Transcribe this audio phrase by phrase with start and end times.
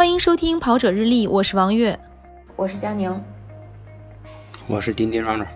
[0.00, 2.00] 欢迎收听《跑者日历》，我是王悦，
[2.56, 3.22] 我是佳宁，
[4.66, 5.46] 我是丁丁壮壮。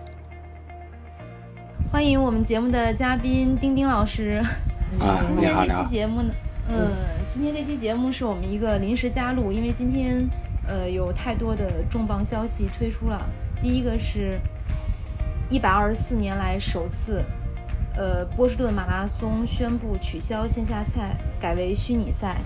[1.91, 4.39] 欢迎我们节目的嘉宾丁丁老师。
[4.99, 6.31] 啊，今天这期节目呢，
[6.69, 6.91] 呃，
[7.27, 10.29] 今天这期节目是我们一个临时加入，因为今天
[10.67, 13.19] 呃有太多的重磅消息推出了。
[13.59, 14.39] 第一个是，
[15.49, 17.23] 一百二十四年来首次，
[17.97, 22.37] 呃，波士顿马拉松宣布取消线下赛，改为虚拟赛。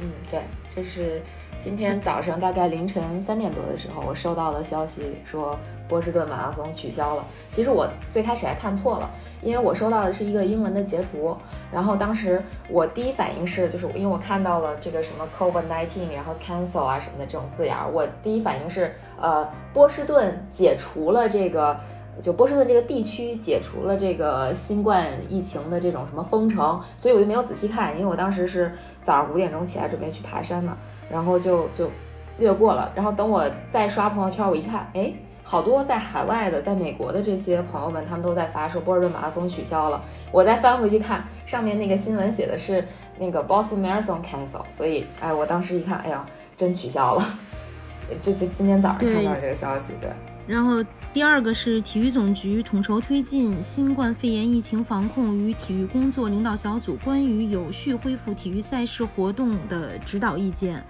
[0.00, 1.20] 嗯，对，就是
[1.58, 5.58] 今天早上大概凌晨三点多的时候，我收到了消息说
[5.88, 7.26] 波士顿马拉松取消了。
[7.48, 9.10] 其实我最开始还看错了，
[9.42, 11.36] 因为我收到的是一个英文的截图，
[11.72, 21.76] 然后当时我第一反应是，就是因为我看到了这个什么 COVID nineteen，然后 cancel 啊什么的这种字眼儿，我第一反应是，呃，波士顿解除了这个。
[22.20, 30.76] 就波士顿这个地区解除了这个新冠疫情的这种什么封城，所以我就没有仔细看，因为我当时是早上五点钟起来准备去爬山嘛，
[31.10, 31.90] 然后就就
[32.38, 32.90] 略过了。
[32.94, 35.12] 然后等我再刷朋友圈，我一看，哎，
[35.44, 40.02] 好多在海外的，在美国的这些朋友们，他们都在发说波士顿马拉松取消了。
[40.32, 42.84] 我再翻回去看，上面那个新闻写的是
[43.18, 46.26] 那个 Boston Marathon cancel，所以哎，我当时一看，哎呀，
[46.56, 47.24] 真取消了。
[48.20, 50.10] 就就今天早上看到这个消息，对。
[50.48, 50.82] 然后
[51.12, 60.82] 第二个是体育总局统筹推进新冠肺炎疫情防控与体育工作领导小组关于有序恢复体育赛事活动的指导意见。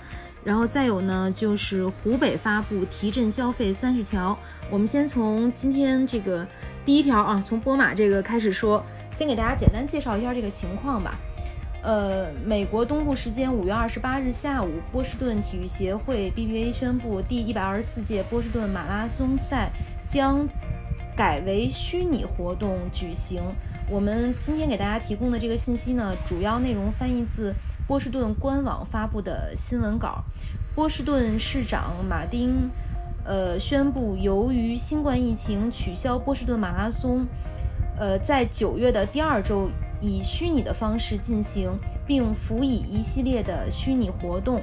[0.45, 4.39] 然后再有呢，就是湖北发布提振消费三十条。
[4.71, 6.47] 我们先从今天这个
[6.85, 11.19] 第一条啊，从波马这个开始说，先给大家简单介绍一下这个情况吧。
[11.81, 19.71] 呃，美国东部时间五月二十八日下午，波士顿体育协会 （BBA） 宣布，第一百二十四届波士顿马拉松赛
[20.05, 20.49] 将
[21.17, 23.41] 改为虚拟活动举行。
[23.89, 27.55] 我们今天给大家提供的这个信息呢，主要内容翻译自
[27.87, 30.25] 波士顿官网发布的新闻稿。
[30.75, 32.69] 波士顿市长马丁，
[33.25, 37.25] 呃，宣布由于新冠疫情取消波士顿马拉松，
[37.97, 39.71] 呃，在九月的第二周。
[40.01, 41.71] 以虚拟的方式进行，
[42.07, 44.63] 并辅以一系列的虚拟活动。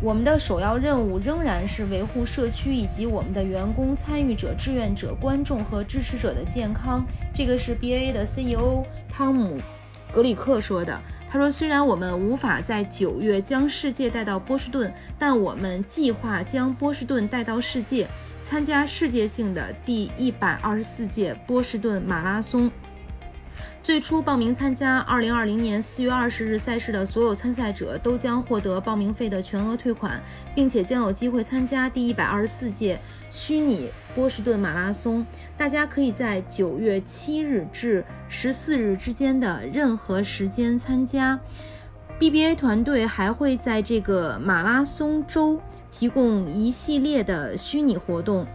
[0.00, 7.06] 我们的首要任务仍然是维护社区以及我们的员工、参与者、志愿者、观众和支持者的健康。
[7.32, 9.58] 这个是 BA 的 CEO 汤姆·
[10.12, 11.00] 格里克说的。
[11.30, 18.06] 他说：“虽然我们无法在九月将世界带到波士顿，但我们计划将波士顿带到世界，
[18.42, 22.70] 参加世界性的第一百二十四届波士顿马拉松。”
[23.82, 30.22] 最初报名参加2020年4月20日赛事的所有参赛者都将获得报名费的全额退款，
[30.54, 35.26] 并且将有机会参加第124届虚拟波士顿马拉松。
[35.56, 41.40] 大家可以在9月7日至14日之间的任何时间参加。
[42.20, 45.60] BBA 团队还会在这个马拉松周
[45.90, 48.46] 提供一系列的虚拟活动。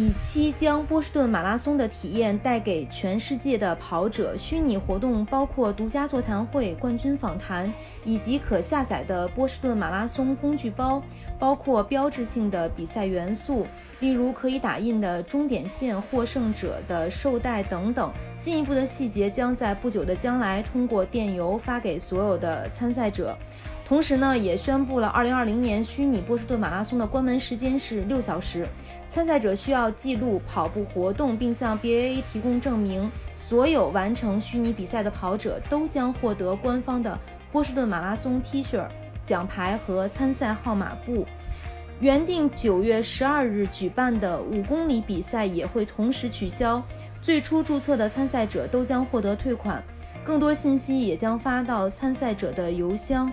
[0.00, 4.36] 以期将波士顿马拉松的体验带给全世界的跑者。
[4.36, 7.68] 虚拟活动包括独家座谈会、冠军访谈，
[8.04, 11.02] 以及可下载的波士顿马拉松工具包，
[11.36, 13.66] 包括标志性的比赛元素，
[13.98, 18.12] 例如可以打印的终点线、获胜者的绶带等等。
[18.38, 23.36] 进一步的细节将在不久的将来通过电邮发给所有的参赛者。
[23.84, 28.68] 同时呢，也宣布了2020年虚拟波士顿马拉松的关门时间是六小时。
[29.08, 33.10] 参赛者需要记录跑步活动，并向 BAA 提供证明。
[33.34, 37.18] 所有完成虚拟比赛的跑者都将获得官方的
[37.50, 38.86] 波士顿马拉松 T 恤、
[39.24, 41.26] 奖牌和参赛号码布。
[42.00, 46.82] 原定九月十二日举办的五公里比赛也会同时取消。
[47.20, 49.82] 最初注册的参赛者都将获得退款。
[50.22, 53.32] 更多信息也将发到参赛者的邮箱。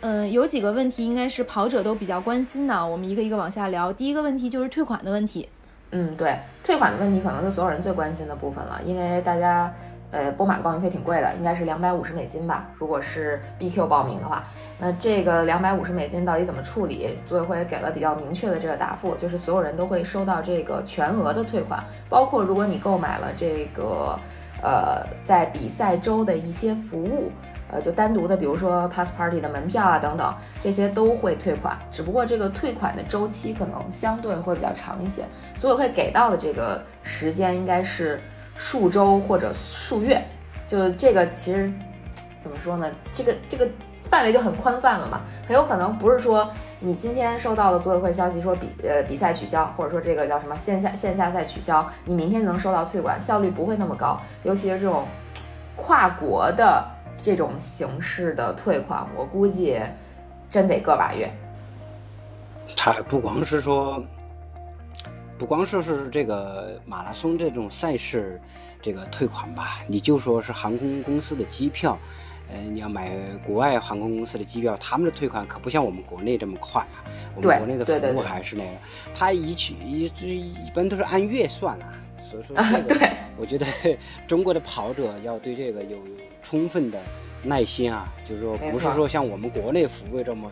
[0.00, 3.92] 嗯，有几个问题应该是跑者都比较关心的，我们一个一个往下聊。
[3.92, 5.48] 第一个问题就是退款的问题。
[5.90, 9.72] 嗯，对，退款的问题可能是所有人最关心的部分了，因为大家，
[10.10, 12.68] 呃，波马的报名费挺贵的，应该是两百五十美金吧。
[12.76, 14.42] 如果是 BQ 报名的话，
[14.78, 17.16] 那这个两百五十美金到底怎么处理？
[17.26, 24.18] 组委会给了比较明确的这个答复，就是所有人都会收到这个全额的退款，包括如果你购买了这个，
[24.62, 27.30] 呃，在比赛周的一些服务。
[27.68, 35.24] 呃，就单独的，比如说 pass party 的门票啊等等，这些都会退款，只不过这个退款的周期可能相对会比较长一些，
[35.58, 38.20] 组委会给到的这个时间应该是
[38.56, 40.24] 数周或者数月，
[40.64, 41.72] 就这个其实
[42.38, 42.88] 怎么说呢？
[43.12, 43.68] 这个这个
[44.00, 46.48] 范围就很宽泛了嘛，很有可能不是说
[46.78, 55.04] 你今天收到了组委会消息说比呃比赛取消，或者说这个叫什么线下线下赛取消，你明天能收到退款，效率不会那么高，尤其是这种
[55.74, 56.92] 跨国的。
[57.22, 59.80] 这种形式的退款，我估计
[60.50, 61.30] 真得个把月。
[62.76, 64.02] 他不光是说，
[65.38, 68.40] 不光说是这个马拉松这种赛事
[68.80, 71.98] 这个退款吧，你就说是航空公司的机票。
[72.48, 73.10] 呃，你要买
[73.44, 77.02] 国外航空公司的机票，他们的退款可不像我们国内这么快啊。
[77.34, 78.70] 我们国内的服务还是那个，
[79.12, 81.92] 他一去一一般都是按月算啊。
[82.22, 83.66] 所以说， 对，我觉得
[84.28, 86.04] 中国的跑者要对这个有有
[86.48, 86.98] 充分的
[87.42, 90.48] 耐心啊，就是说不是说像我们国内服务这么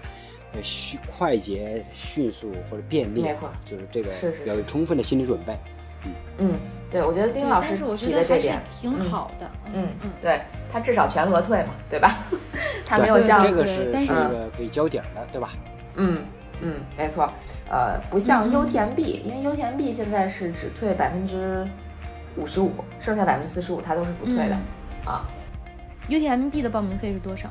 [0.52, 5.56] 呃迅快捷、迅速或者便利，没错，就是这个是是要有充分的心理准备。
[6.05, 6.52] 嗯嗯，
[6.91, 9.49] 对，我觉得丁老师提的这点挺好的。
[9.73, 12.12] 嗯嗯，对他至少全额退嘛，对吧？
[12.85, 15.50] 他没有像这个是是个可以交点的，对吧？
[15.94, 16.26] 嗯
[16.61, 17.32] 嗯，没错。
[17.70, 21.67] 呃，不像优田 B，因为优田 B 现在是只退百分之
[22.37, 24.58] 五十五，剩下百分之四十五它都是不退的
[25.06, 25.25] 啊。
[26.09, 27.49] 优田 B 的报名费是多少？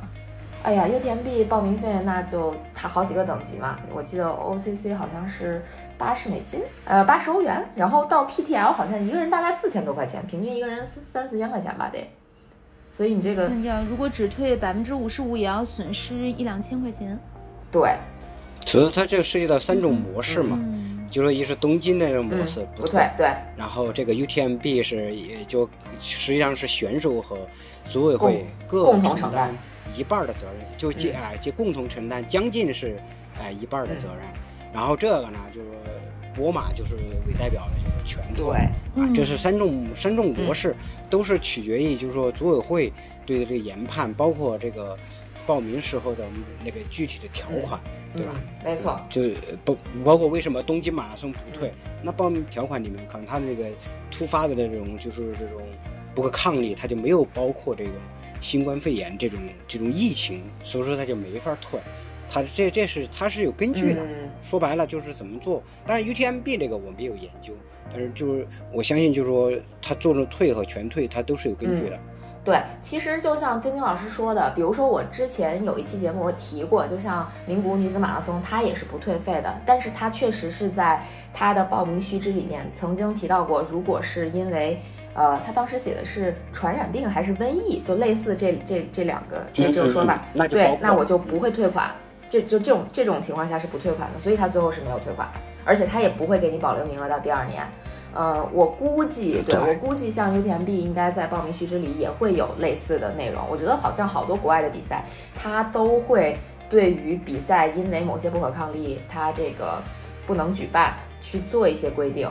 [0.64, 5.62] 哎呀，UTMB 报名费那就它好几个等级嘛，我记得 OCC 好像是
[5.98, 12.10] 八十美金，呃，八十欧元，然后到 PTL 好像一个人大概四千多块钱，平均一个人三三四千块钱吧得。
[12.90, 17.20] 所以你这个，要如果只退百分之五十五，也要损失一两千块钱。
[17.70, 17.98] 对，
[18.66, 20.58] 所以它这涉及到三种模式嘛，
[21.14, 25.70] 就说一是东京的那种模式不退，对，然后这个 UTMB 是也就
[26.00, 27.38] 实际上是选手和
[27.86, 29.56] 组委会各共同承担。
[29.96, 33.00] 一半的责任就接哎就共同承担，将近是
[33.40, 34.26] 哎一半的责任。
[34.74, 35.68] 然后这个呢，就是
[36.34, 36.96] 博马就是
[37.28, 38.56] 为代表的，就是全退
[38.96, 39.08] 啊。
[39.14, 40.76] 这是三种三种模式，
[41.12, 42.92] 都是取决于就是说组委会
[43.24, 44.98] 对这个研判，包括这个
[45.46, 46.26] 报名时候的
[46.64, 47.80] 那个具体的条款，
[48.16, 48.34] 对吧？
[48.64, 49.22] 没错，就
[49.64, 51.72] 包包括为什么东京马拉松不退？
[52.02, 53.66] 那报名条款里面可能他那个
[54.12, 55.62] 突发的那种就是这种
[56.14, 57.92] 不可抗力，他就没有包括这个。
[58.42, 61.80] 新冠肺炎这种这种疫情，所以说他就没法退，
[62.30, 64.06] 他这这是他是有根据的。
[64.42, 65.64] 说白了就是怎么做。
[65.86, 67.54] 但是 UTMB 这个我没有研究，
[67.90, 69.50] 但是就是我相信，就是说
[69.82, 71.98] 他做了退和全退，他都是有根据的。
[72.44, 81.02] 对，其实就像丁丁老师说的，比如说我之前有一期节目我提过，就像名古屋女子马拉松，它也是不退费的，但是它确实是在
[81.34, 84.80] 它的报名须知里面曾经提到过，如果是因为。
[85.16, 90.20] 呃，他当时写的是传染病还是瘟疫，就类似这这这两个这这种说法。
[90.50, 91.92] 对，那我就不会退款。
[92.28, 95.30] 这就这种这种情况下是不退款的，所以他最后是没有退款，
[95.64, 97.62] 而且他也不会给你保留名额到第二年。
[98.14, 103.44] 呃，我估计，对我估计像 UTMB 应该在报名须知里也会有类似的内容。
[103.50, 105.04] 我觉得好像好多国外的比赛，
[105.36, 106.38] 它都会
[106.70, 109.82] 对于比赛因为某些不可抗力，它这个
[110.28, 112.30] 不能举办去做一些规定。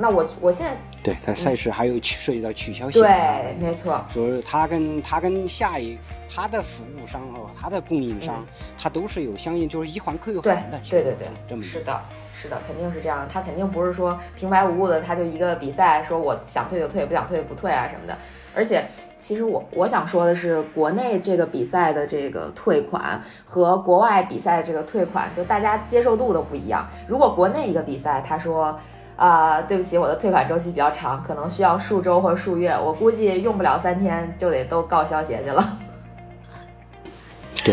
[0.00, 4.00] 那我我现在对在赛事还有涉及到取消对，没错。
[4.08, 5.98] 说是他跟他跟下一
[6.32, 8.46] 他的服务商哦，他的供应商，
[8.80, 10.78] 他都是有相应就是一环扣一环的。
[10.88, 12.00] 对对对，这么是的，
[12.40, 13.26] 是的，肯定是这样。
[13.28, 18.16] 他肯定不是说平白无故的，他就一个比赛说我想退就退，不想退不退啊什么的。
[18.54, 18.84] 而且，
[19.18, 26.86] 其实我我想说的是，国内这个比赛的这个退款和国外比赛这个退款，就大家接受度都不一样。
[27.08, 28.78] 如果国内一个比赛，他说。
[29.18, 35.72] 啊，对不起，我的退款周期比较长，可能需要数周或数月，我估计用不了三天就得都告消协去了。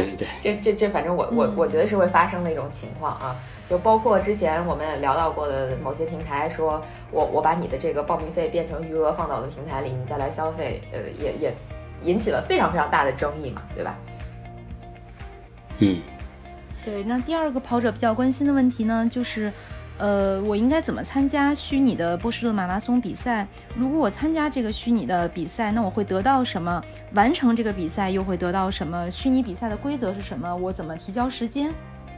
[0.03, 3.35] 对对对，这这这，反正我我我觉得是会发生的一种情况啊，
[3.65, 11.55] 就包括之前我们聊到过的某些平台，说我我把你的这个报名费变成余额放到我的平台里，你再来消费，呃，也也
[12.01, 13.97] 引起了非常非常大的争议嘛，对吧？
[15.79, 15.99] 嗯，
[16.83, 19.51] 对，那第二个跑者比较关心的问题呢，就是。
[19.97, 23.47] 呃，我应该怎么参加虚拟的波士顿马拉松比赛？
[23.77, 26.83] 如果我参加这个虚拟的比赛，那我会得到什么？
[27.13, 29.09] 完成这个比赛又会得到什么？
[29.09, 30.53] 虚拟比赛的规则是什么？
[30.53, 31.73] 我怎么提交时间？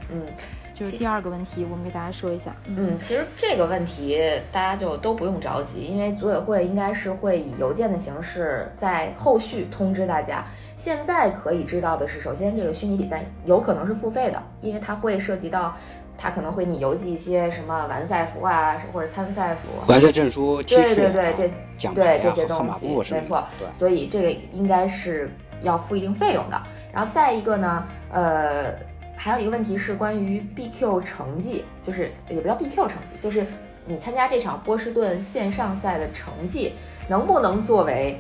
[0.10, 0.26] 嗯，
[0.74, 2.52] 就是第二个问题，我们给大家说一下。
[2.66, 4.20] 嗯，其实这个问题
[4.52, 10.44] 大家就都不用着急，因为组委会应该是会以邮件的形式在后续通知大家。
[10.76, 15.76] 现在可以知道的是，首先这个虚拟比赛有可能是付费的，因为它会涉及到。
[16.18, 23.48] 他可能会你邮寄一些什么完赛服啊，或者参赛服、完赛证书、对对对，这奖对这些东西，没错。
[23.72, 25.32] 所以这个应该是
[25.62, 26.60] 要付一定费用的。
[26.92, 28.74] 然后再一个呢，呃，
[29.16, 33.46] 还有一个问题是关于 BQ 成绩，就是也不叫 BQ 成绩，就是
[33.86, 36.74] 你参加这场波士顿线上赛的成绩
[37.08, 38.20] 能不能作为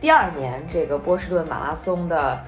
[0.00, 2.40] 第二年这个波士顿马拉松的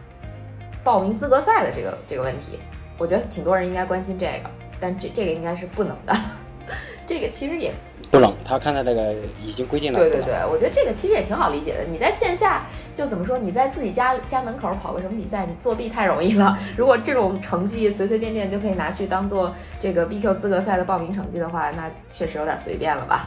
[0.83, 2.59] 报名资格赛的这个这个问题？
[2.97, 4.50] 我觉得挺多人应该关心这个。
[4.80, 6.14] 但这这个应该是不能的，
[7.06, 7.73] 这个其实也
[8.11, 9.99] 不冷，他看他那个已经规定了。
[9.99, 11.85] 对对对，我觉得这个其实也挺好理解的。
[11.85, 13.37] 你在线下就怎么说？
[13.37, 16.56] 你在自己家家门口跑个什么比赛，你作弊太容易了。
[16.76, 23.26] 如果这种成绩随随便便就可以拿去当做这个 BQ 资格赛的报名成绩的话，那确实有点随便了吧？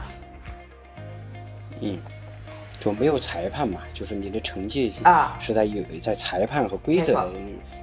[1.80, 1.98] 嗯，
[2.80, 7.30] 就没有裁判嘛，就是你的成绩啊是在有在裁判和规则。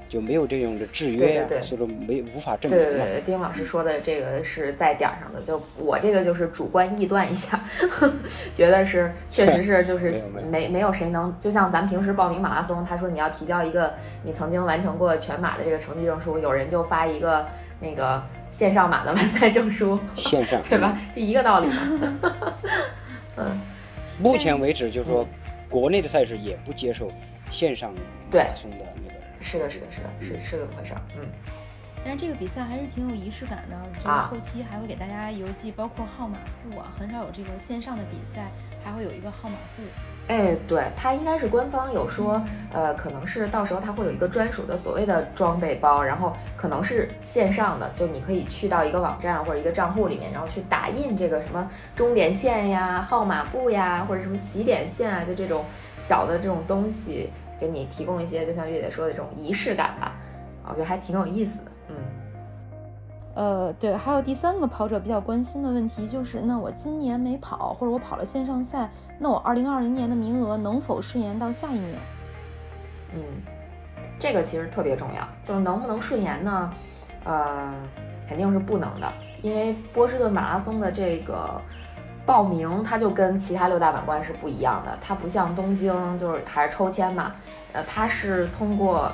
[0.09, 2.77] 就没有这种的制约，所以说没无法证明。
[2.77, 7.63] 对对对，丁老师说的这个是在点儿上的，就我这个就是主观臆断一下，
[8.51, 10.11] 觉得是确实是就是
[10.51, 17.45] 没没有谁能，就像咱们平时报名马拉松，他说你要提交一个你曾经完成过全马的这个成绩证书，有人就发一个
[17.79, 20.97] 那个线上马的完赛证书，线上 对吧？
[21.13, 22.17] 这一个道理嘛。
[23.37, 23.61] 嗯，
[24.19, 25.27] 目前为止就是说，
[25.69, 27.07] 国内的赛事也不接受
[27.51, 28.77] 线上马拉松的。
[29.39, 31.27] 是的，是的，是的，是是这么回事儿，嗯。
[32.01, 38.47] 但是这个比赛还是挺有仪式感的，就是后期还会给大家邮寄，包括号码布啊，很少有这个线上的比赛
[38.81, 39.83] 还会有一个号码布。
[40.29, 42.41] 哎，对，它应该是官方有说，
[42.71, 55.65] 呃，可能是到时候它会有一个专属的所谓的装备包，然后可能是线上的，就你可以去到一个网站或者一个账户里面，然后去打印这个什么终点线呀、号码布呀，或者什么起点线啊，就这种
[55.97, 57.29] 小的这种东西。
[57.59, 60.15] 给你提供一些，就像月姐说的这种仪式感吧，
[60.63, 61.71] 我觉得还挺有意思的。
[61.89, 61.95] 嗯，
[63.35, 68.89] 呃，对，还有第三个跑者比较关心的问题就是，那我今年没跑，或者我跑了线上赛，
[69.19, 71.99] 那我二零二零年的名额能否顺延到下一年？
[73.13, 73.21] 嗯，
[74.17, 76.73] 这个其实特别重要，就是能不能顺延呢？
[77.25, 77.73] 呃，
[78.25, 79.11] 肯定是不能的，
[79.41, 81.61] 因为波士顿马拉松的这个。
[82.29, 87.33] 报名它就跟其他六大满贯是不一样的，它不像东京就是还是抽签嘛，
[87.73, 89.11] 呃，它是通过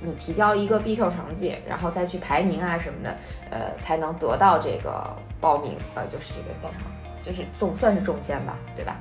[0.00, 3.16] 你提交一个 BQ 成绩，然后再去排名啊什么的，
[3.50, 5.04] 呃，才能得到这个
[5.40, 6.86] 报名，呃，就是这个叫什么，
[7.20, 8.96] 就是中算是中签吧，对吧？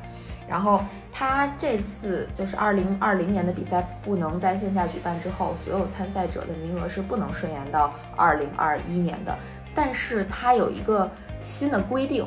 [0.50, 9.38] 然后它这次就是二零二零年的比赛不能在线下举办之后，所有参赛者的名额是不能顺延到二零二一年的，
[9.75, 11.08] 但是它有一个
[11.39, 12.25] 新的规定。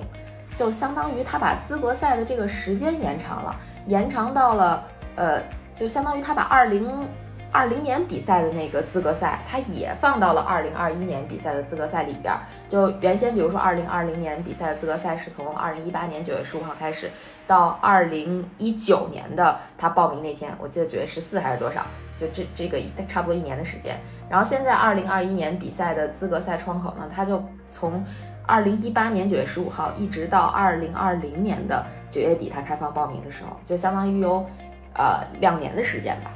[0.55, 3.55] 就相当于他把资格赛的这个时间延长了，
[3.87, 5.43] 延长到了，呃，
[5.75, 7.07] 就相当于他把二零
[7.51, 12.33] 二零年比赛的那个资格赛，他也放到了二零二一年比赛的资格赛里边。
[12.69, 17.11] 就原先，比如说二零二零年比赛的资格赛是从二零一八年九月十五号开始，
[17.47, 21.85] 到二零一九年的他报名那天，我记得九月十四还是多少，
[22.17, 23.99] 就这这个差不多一年的时间。
[24.29, 28.05] 然后现在二零二一年比赛的资格赛窗口呢，他就从。
[28.47, 34.45] 二零一八年九月十五号，一直到二零二零年的九月底，他开放报名的时候，就相当于有，
[34.95, 36.31] 呃，两年的时间吧。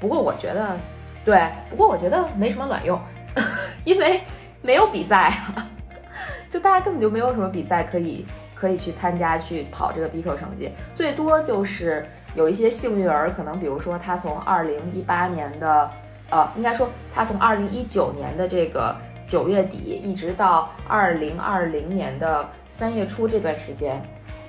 [0.00, 0.76] 不过我觉得，
[1.24, 3.00] 对，不过我觉得没什么卵用，
[3.84, 4.20] 因为
[4.62, 5.68] 没有比赛啊，
[6.50, 12.04] 就大家根本就没有什么比赛可以可以去参加去跑这个 BQ 成绩，最多就是
[12.34, 15.88] 有一些幸运儿，可能比如说他从二零一八年的，
[16.30, 18.96] 呃，应该说他从二零一九年的这个。
[19.28, 24.02] 九月底一直到二零二零年的三月初这段时间，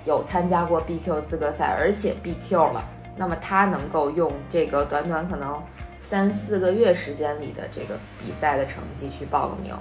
[0.05, 2.81] 有参加过 BQ 资格赛，而且 BQ 了。
[3.17, 5.62] 那么他能够用这个短短可能
[6.00, 9.75] 三四个月时间里的这个比赛的成绩去报个名，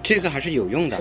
[0.00, 0.96] 这个还是有用的，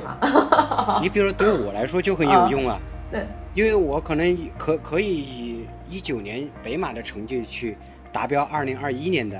[1.03, 2.79] 你比如说对我来说就很有用啊，
[3.11, 7.77] 对，因为我可能可可以以一九年北马的成绩去
[8.11, 9.39] 达标二零二一年的。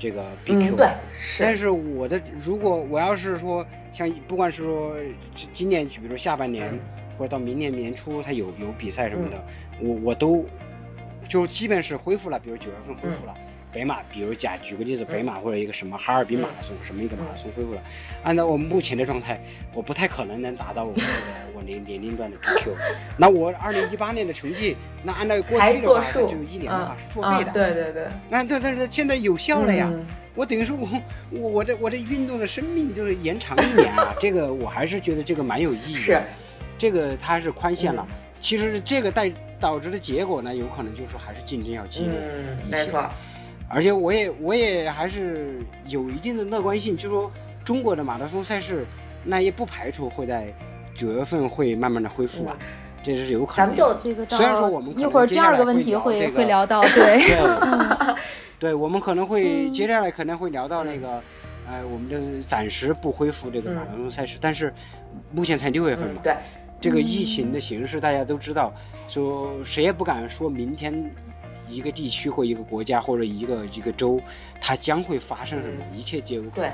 [0.00, 0.88] 这个 BQ，对，
[1.38, 4.96] 但是我的如果我要是说像不管是说
[5.52, 6.72] 今年，比如下半年
[7.18, 9.44] 或者到明年年初，他有有比赛什么的，
[9.78, 10.46] 我我都
[11.30, 13.32] 就基本是恢复了，比如九月份恢复了。
[13.72, 17.80] 北马，比如假举个例子，北马或者一个什么哈尔滨马拉松，什么一个马拉松恢复了，
[18.24, 19.40] 按照我目前的状态，
[19.72, 21.06] 我不太可能能达到我这个
[21.54, 22.72] 我年年龄段的 BQ。
[23.16, 27.52] 那我二零一八年的成绩，那按照过去的话，就一年的话是作废的。
[27.52, 28.08] 对对对。
[28.28, 29.88] 那，对，但是现在有效了呀。
[30.34, 30.88] 我等于说我
[31.30, 36.00] 我我的我的运动的生命就是延长一年啊， 这个我还是觉得这个蛮有意义的。
[36.00, 36.20] 是。
[36.76, 38.04] 这个它是宽限了，
[38.40, 42.14] 其实这个带导致的结果呢，有可能就是还是竞争要激烈
[42.66, 42.76] 一些。
[42.76, 43.04] 没错。
[43.68, 47.30] 而且我也我也还是有一定的乐观性，就说
[47.64, 48.84] 中国的马拉松赛事，
[49.22, 50.52] 那也不排除会在
[50.92, 52.56] 九月份会慢慢的恢复啊，
[53.00, 53.58] 这是有可能。
[53.58, 57.20] 咱们就这个，虽然说我们一会儿第二个问题会会聊到，对，
[58.58, 61.22] 对，我们可能会接下来可能会聊到那个，
[61.68, 64.74] 呃，我们的暂时不恢复这个马拉松赛事，但是
[65.30, 66.34] 目前才六月份嘛，对，
[66.80, 68.72] 这个疫情的形势大家都知道，
[69.06, 71.10] 说谁也不敢说明天。
[71.66, 74.20] 一个地区或一个国家或者一个一个州，
[74.60, 75.84] 它将会发生什么？
[75.92, 76.54] 一切皆有可能。
[76.54, 76.70] 对，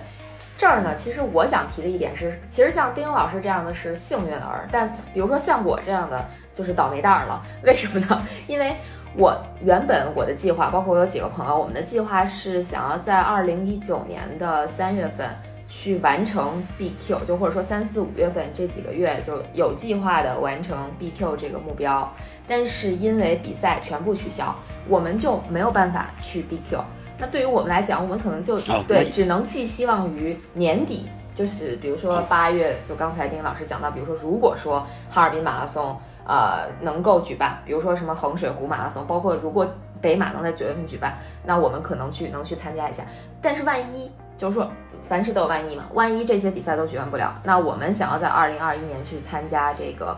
[0.56, 7.44] 这儿呢，其实我想提的一点是，其实像丁英老师这样的是幸运儿，但比如说像我这样的就是倒霉蛋儿了。
[7.62, 8.22] 为什么呢？
[8.48, 8.74] 因为
[9.18, 15.28] 我原本我的计划，包括我有几个朋友，我们的计划是想要在二零一九年的三月份
[15.66, 22.12] 去完成 BQ，就或者说三四五月份这几个月就有计划的完成 BQ 这个目标，
[22.46, 24.54] 但是因为比赛全部取消，
[24.88, 26.80] 我们就没有办法去 BQ。
[27.18, 35.96] 那对于我们来讲，我们可能就、哦对，只能寄希望于年底，就是比如说八月，就刚才丁老师讲到，比如说如果说哈尔滨马拉松
[36.26, 39.66] 呃能够举办，比如说什么衡水湖马拉松，包括如果
[40.00, 43.02] 北马能在九月份举办，那我们可能去能去参加一下。
[43.40, 44.70] 但是万一就是说
[45.08, 50.16] 凡事都有万一嘛，万一这些比赛都举办不了，那我们想要在二零二一年去参加这个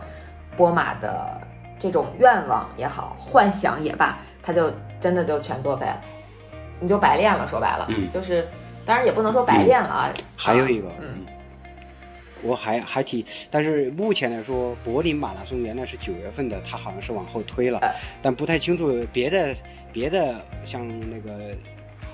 [0.57, 1.39] 波马的
[1.77, 6.01] 这种愿望也好，幻想也罢，它就真的就全作废了，
[6.79, 7.47] 你就白练了。
[7.47, 8.47] 说白了，嗯就是
[8.83, 10.09] 当然也不能说白练了啊。
[10.35, 11.25] 还有一个，嗯嗯，
[12.41, 17.93] 我还还挺，但是目前来说，柏林马拉松原来是九月份的，它好像是往后推了呃，
[18.23, 19.55] 但不太清楚别的
[19.93, 21.55] 别的像那个。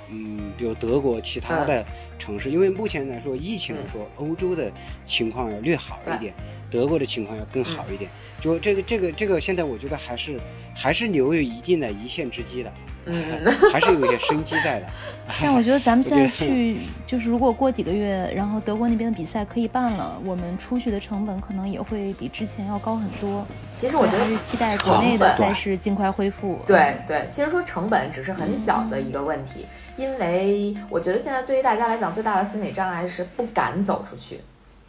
[0.10, 1.86] 嗯，比如德国其他的
[2.20, 4.72] 城市，因为目前来说，疫情来说，欧洲的
[5.04, 6.34] 情况要略好一点，
[6.70, 8.10] 德国的情况要更好一点。
[8.40, 10.40] 就这个这个这个，现在我觉得还是
[10.76, 12.72] 还是留有一定的一线之机的，
[13.06, 14.88] 嗯， 还是有一些生机在的。
[15.42, 16.76] 但我觉得咱们现在 去，
[17.08, 23.48] 就是如果过几个月，然后德国那边的比赛可以办了，我们出去的成本可能也会比之前要高很多。
[23.72, 26.60] 其实我觉得还是期待国内的赛事尽快恢复。
[26.68, 34.42] 对对，其实说成本只是很小的一个问题，因为我觉得现在对于大家来讲最大的心理障碍是不敢走出去，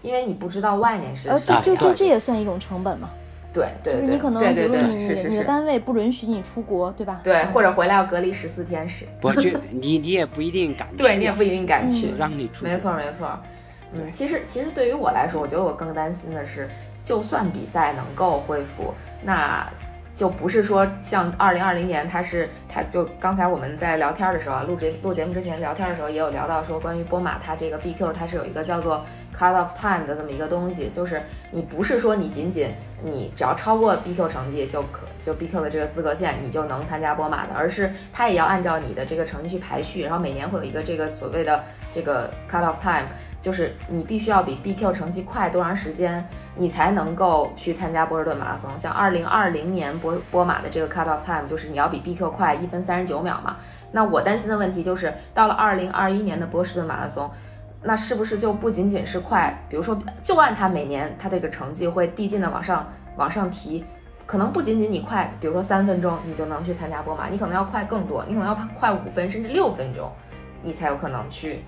[0.02, 3.10] 因为你不知道外面是对，就就这也算一种成本嘛，
[3.52, 5.22] 对对对，就是你可能对对对比如说你你的是。
[5.22, 7.20] 是是，单位不允许你出国，对吧？
[7.24, 11.88] 对，或者回来要隔离十四天 是，不就你你也不一定敢对你也不一定敢嗯。
[11.88, 12.10] 去。
[12.16, 12.64] 让你出。
[12.64, 13.28] 没错没错，
[13.92, 16.68] 嗯，其实其实对于我来说，我觉得我更担心的是，
[17.02, 18.92] 就算比赛能够恢复，
[19.24, 19.68] 那
[20.12, 29.04] 就不是说像二零二零年，它是它就刚才我们在聊天的时候啊，录节录节目之前聊天的时候也有聊到说，关于波马它这个 BQ 它是有一个叫做
[29.36, 32.72] cut off time 的这么一个东西，就是你不是说你仅仅
[33.02, 43.06] 你只要超过 BQ 成绩就可就 BQ 的这个资格线你就能参加波马的，而是它也要按照你的这个成绩去排序，然后每年会有一个这个所谓的这个 cut off time。
[43.38, 48.76] 就是你必须要比 BQ 成绩快多长时间，你才能够去参加波士顿马拉松。
[48.76, 53.54] 像二零二零年波波马的这个 cut off time，就是你要比 BQ 快一分三十九秒嘛。
[53.92, 57.30] 那我担心的问题就是，到了二零二一年的波士顿马拉松，
[57.86, 59.56] 那是不是就不仅仅是快？
[59.68, 63.84] 比如说，就按他每年他这个成绩会递进的往上往上提，
[64.26, 70.10] 可能不仅仅你快，比如说三分钟你就能去参加波马，你可能要快更多，你可能要快五分甚至六分钟，
[70.62, 71.64] 你才有可能去。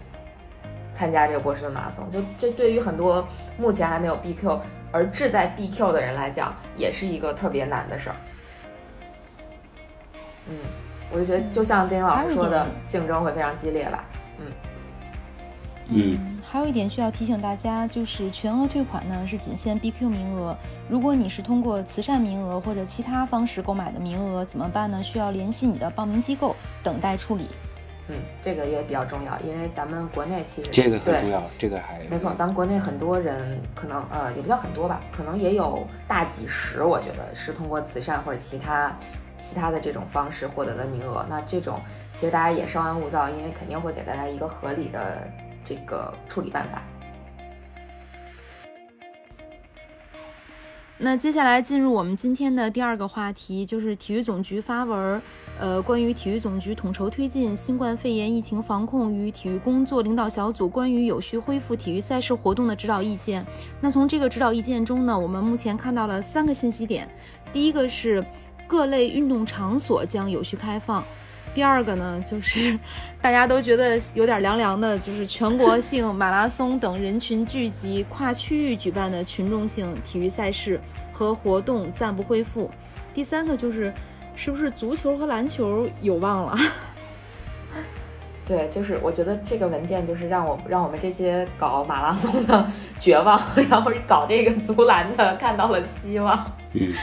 [0.90, 3.24] 参加这个波士顿马拉松，就这对于很多
[3.58, 4.58] 目前还没有 BQ
[4.90, 8.16] 而志在 BQ 的人来讲，也是一个特别难的事儿。
[10.48, 10.56] 嗯，
[11.12, 14.02] 我就觉得就像丁老师说的竞争会非常激烈吧。
[14.38, 14.46] 嗯，
[16.42, 20.56] 还有一点需要提醒大家，就是全额退款呢是仅限 BQ 名额。
[20.88, 25.02] 如果你是通过慈善名额或者其他方式购买的名额，怎么办呢？
[25.02, 27.48] 需要联系你的报名机构，等待处理。
[28.10, 38.96] 嗯，这个也比较重要，因为咱们国内其实这个很对重要，这个还没错，咱们国内很多人可能呃也不叫很多吧，可能也有大几十，我觉得是通过慈善或者其他
[39.40, 41.26] 其他的这种方式获得的名额。
[41.28, 41.78] 那这种
[42.14, 45.30] 其实大家也稍安勿躁，因为肯定会给大家一个合理的
[45.68, 46.82] 这个处理办法。
[51.00, 55.22] 那接下来进入我们今天的第二个话题，就是体育总局发文儿，
[55.56, 63.46] 呃，关于体育总局统筹推进新冠肺炎疫情防控与体育工作领导小组关于有序恢复体育赛事活动的指导意见。
[63.80, 67.08] 那从这个指导意见中呢，我们目前看到了三个信息点，
[67.52, 68.26] 第一个是
[68.66, 71.04] 各类运动场所将有序开放。
[71.54, 72.78] 第二个呢，就是
[73.20, 80.80] 大家都觉得有点凉凉的，就是全国性马拉松等人群聚集、跨区域举办的群众性体育赛事
[81.12, 82.70] 和活动暂不恢复。
[83.12, 83.92] 第三个就是，
[84.36, 86.56] 是不是足球和篮球有望了？
[88.46, 96.50] 对，就是我觉得这个文件就是让我让我们这些搞马拉松的绝望， 然后搞这个足篮的看到了希望。
[96.72, 96.94] 嗯，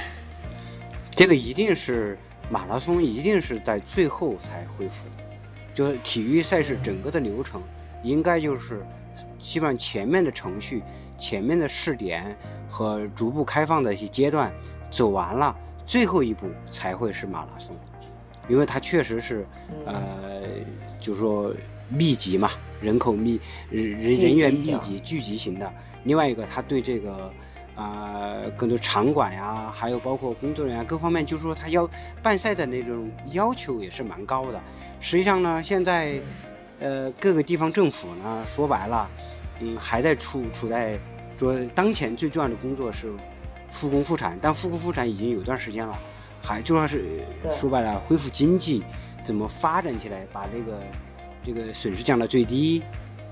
[1.11, 2.17] 这个一定是
[2.49, 5.23] 马拉松，一定是在最后才恢复的。
[5.73, 7.61] 就是体育赛事整个的流程，
[8.01, 8.85] 应该就是
[9.37, 10.81] 基本上前面的程序、
[11.17, 12.37] 前面的试点
[12.69, 14.53] 和逐步开放的一些阶段
[14.89, 15.55] 走完了，
[15.85, 17.75] 最后一步才会是马拉松，
[18.47, 19.45] 因为它确实是
[19.85, 20.41] 嗯呃，
[20.99, 21.53] 就是说
[21.89, 22.49] 密集嘛，
[22.81, 25.71] 人口密人人员密集聚集型的。
[26.05, 27.31] 另外一个，他对这个
[27.75, 31.87] 啊、更多场馆呀，还有包括工作人员各方面，就是说他要
[32.23, 34.61] 办赛的那种要求也是蛮高的。
[35.01, 36.17] 实际上呢，现在
[36.79, 39.09] 呃各个地方政府呢，说白了，
[39.59, 40.97] 嗯，还在处处在
[41.37, 43.11] 说当前最重要的工作是
[43.69, 45.99] 复工复产，但复工复产已经有段时间了，
[46.41, 48.81] 还就说是说白了恢复经济，
[49.25, 50.79] 怎么发展起来，把这个
[51.43, 52.81] 这个损失降到最低，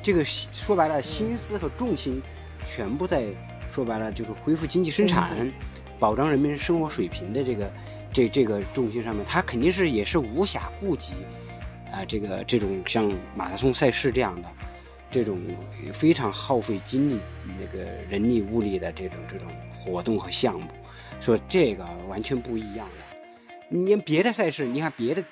[0.02, 2.22] 这个说白了心思和重心
[2.66, 3.28] 全部在
[3.72, 5.50] 说白了就是恢复经济生产
[6.04, 7.72] 保障人民生活水平的这个
[8.12, 11.22] 这这个重心上面，他肯定是也是无暇顾及
[11.94, 14.50] 啊、这个这种像马拉松赛事这样的。
[15.10, 15.40] 这种
[15.94, 17.20] 非常耗费精力、
[17.58, 20.68] 那个人力物力的这种这种活动和项目，
[21.22, 23.24] 说这个完全不一样的。
[23.70, 25.24] 你看别的赛事，你看别的，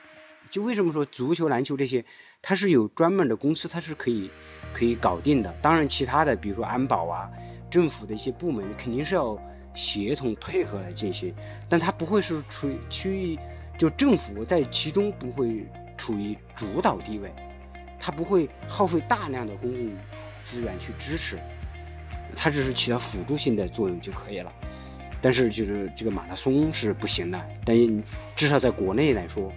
[0.50, 2.06] 就为什么说足球、篮球这些，
[2.44, 4.30] 它是有专门的公司，它是可以
[4.72, 5.52] 可以搞定的。
[5.64, 7.28] 当然，其他的比如说安保啊、
[7.68, 9.36] 政府的一些部门，肯定是要
[9.74, 11.34] 协同配合来进行，
[11.70, 13.40] 但它不会是处于区域，
[13.78, 15.66] 就政府在其中不会
[15.98, 17.32] 处于主导地位。
[18.00, 19.92] 它不会耗费大量的公共
[20.44, 21.40] 资源去支持，
[22.36, 24.52] 它只是起到辅助性的作用就可以了。
[25.22, 28.04] 但是就是这个马拉松是不行的，但
[28.36, 29.54] 至少在国内来说，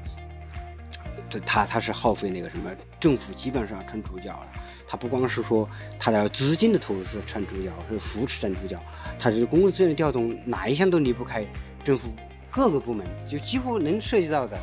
[1.47, 4.47] 它它是耗费那个什么，政府基本上成主角了。
[4.87, 5.69] 它不光是说
[5.99, 8.79] 它的资金的投入是占主角，是扶持占主角，
[9.19, 11.47] 它这个公共资源的调动哪一项都离不开
[11.83, 12.11] 政府
[12.51, 14.59] 各个部门，就几乎能涉及到的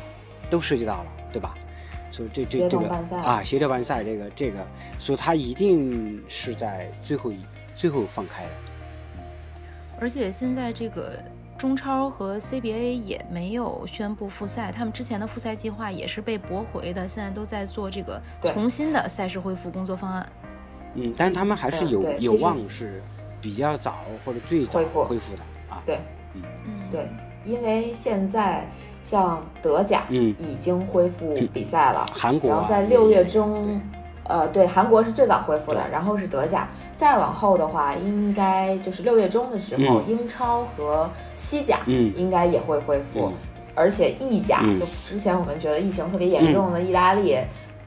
[0.48, 1.54] 都涉及到了，对吧？
[2.10, 4.66] 所以这这这个啊，协调办赛这个这个，
[4.98, 7.40] 所以它一定是在最后一
[7.74, 8.50] 最后放开的。
[9.98, 11.18] 而且现在这个
[11.62, 18.20] 中超和 CBA 也没有宣布复赛，他们之前的复赛计划也是被驳回的，现在都在做这个
[18.52, 20.28] 重新的赛事恢复工作方案。
[20.94, 23.00] 嗯，但是他们还是嗯有、有望是
[23.40, 25.80] 比较早或者最早恢复恢复的啊。
[25.86, 26.00] 对
[26.34, 26.42] 嗯，
[26.90, 27.08] 对，
[27.44, 28.66] 因为现在
[29.00, 33.80] 像德甲嗯已经恢复比赛了，韩国、啊，然后在六月中，
[34.24, 36.66] 呃，对，韩国是最早恢复的，然后是德甲，
[37.02, 40.04] 再往后的话，应该就是六月中的时候，嗯。
[40.08, 42.12] 英超和西甲嗯。
[42.14, 43.32] 应该也会恢复，嗯。
[43.74, 44.78] 而且意甲、嗯。
[44.78, 47.36] 就之前我们觉得疫情特别严重的意大利，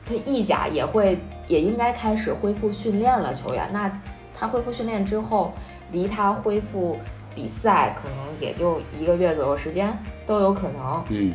[0.06, 3.70] 它意甲也会也应该开始恢复训练了，球员。
[3.72, 3.90] 那
[4.34, 5.54] 他恢复训练之后，
[5.94, 6.98] 离他恢复
[7.34, 11.34] 比赛可能也就一个月左右时间，都有可能，嗯，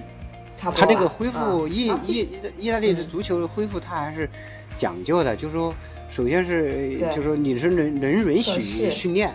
[0.54, 0.86] 差不多。
[0.86, 4.28] 他这个恢复嗯意意意大意大利的嗯足球恢复，它还是
[4.76, 5.74] 讲究的，就是说，
[6.10, 9.32] 首先是就是说你是能能允许训练，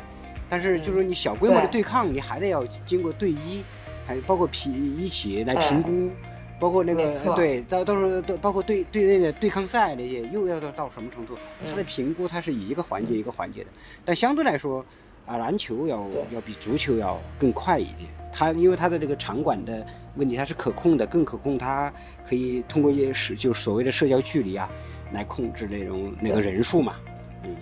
[0.50, 3.64] 但是就是说你小规模的对抗，你还得要经过队医，
[4.06, 6.12] 还包括评一起来评估。
[6.58, 11.38] 包括那个对，到到时候都包括对对内的对抗赛那些，又要到到什么程度？
[11.66, 13.70] 它的嗯评估它是一个环节一个环节的，
[14.06, 14.84] 但相对来说，
[15.26, 18.10] 啊，篮球要要比足球要更快一点。
[18.32, 19.86] 它因为它的这个场馆的
[20.16, 21.92] 问题，它是可控的，更可控，它
[22.24, 24.70] 可以通过一些社就所谓的社交距离啊，
[25.12, 26.96] 来控制那种那个人数嘛。
[27.44, 27.56] 嗯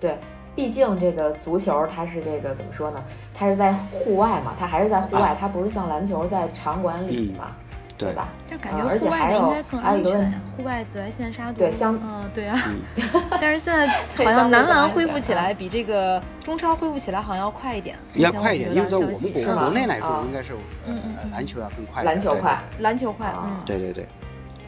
[0.00, 0.16] 对，
[0.54, 3.02] 毕竟这个足球它是这个怎么说呢？
[3.34, 7.56] 它是在户外嘛，它还是在户外，啊它不是像篮球在场馆里嘛，
[7.98, 8.28] 对吧？
[8.48, 11.58] 就感嗯觉户外而且还有的应该更还有一个问安全呀，户外紫外线杀毒。
[11.58, 12.56] 对相嗯，对啊。
[12.68, 12.80] 嗯
[13.40, 13.86] 但是现在
[14.24, 22.02] 好像男篮恢复起来嗯比这个中超恢复起来好像要快一点，要快一点，因为在我们国国内来说啊，应该是呃嗯嗯嗯篮球要更快。
[22.04, 24.08] 篮球快篮球快，啊嗯，对对对，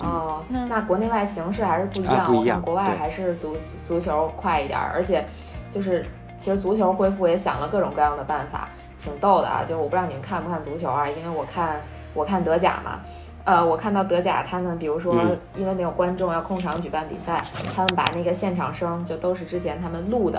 [0.00, 2.16] 哦，那那国内外形势还是不一样。
[2.16, 5.24] 啊不一样我看国外还是足足球快一点儿，而且
[5.70, 6.04] 就是
[6.38, 9.60] 其实足球恢复也想了各种各样的办法，挺逗的啊。
[9.62, 11.80] 就是我不知道你们看不看足球啊，因为我看
[12.14, 13.00] 我看德甲嘛。
[13.42, 17.42] 呃，我看到德甲他们，比如说嗯因为没有观众要控场举办比赛，
[17.74, 20.38] 他们把那个现场声就都是之前他们录的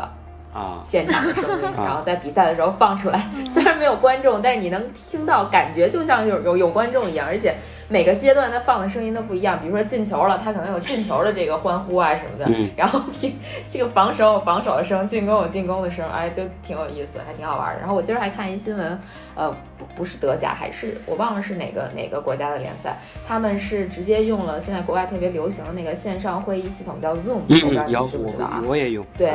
[0.53, 3.19] 啊，现场的声音，然后在比赛的时候放出来。
[3.47, 7.25] 虽然没有观众，但是你能听到，感觉就像有有有观众一样。
[7.25, 7.55] 而且
[7.91, 13.35] 每个阶段他放的声音都不一样，比如说进球了，他可能有进球的这个欢呼啊什么的，嗯然后 平
[13.69, 17.79] 这个防守有防守的声，进攻有进攻的声，哎，就挺有意思，还挺好玩的。
[17.79, 18.97] 然后我今儿还看一新闻，
[19.35, 28.69] 呃，不不是德甲，还是我忘了是哪个哪个国家的联赛，他们是直接用了现在国外特别流行的那个线上会议系统叫 Zoom，、我不知道嗯，有你们知不知道啊我？
[28.69, 29.05] 我也有。
[29.17, 29.33] 对，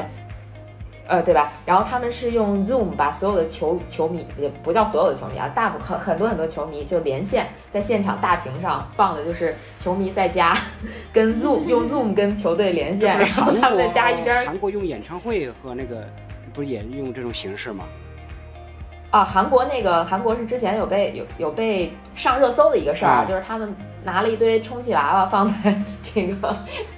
[1.06, 1.52] 呃，对吧？
[1.64, 10.52] 然后他们是用 Zoom 把所有的球球迷，也不叫所有的球迷啊，大部很很多很多球迷就连线，在现场大屏上放的就是球迷在家
[11.12, 16.04] 跟 Zoom 用 Zoom 跟球队连线，然后他们在家一边韩国用演唱会和那个
[16.52, 17.84] 不是也用这种形式吗？
[19.16, 26.54] 啊，韩国那个韩国是之前有被有有被上热搜的一个事儿啊，啊就是他们拿了一堆充气娃娃放在 这个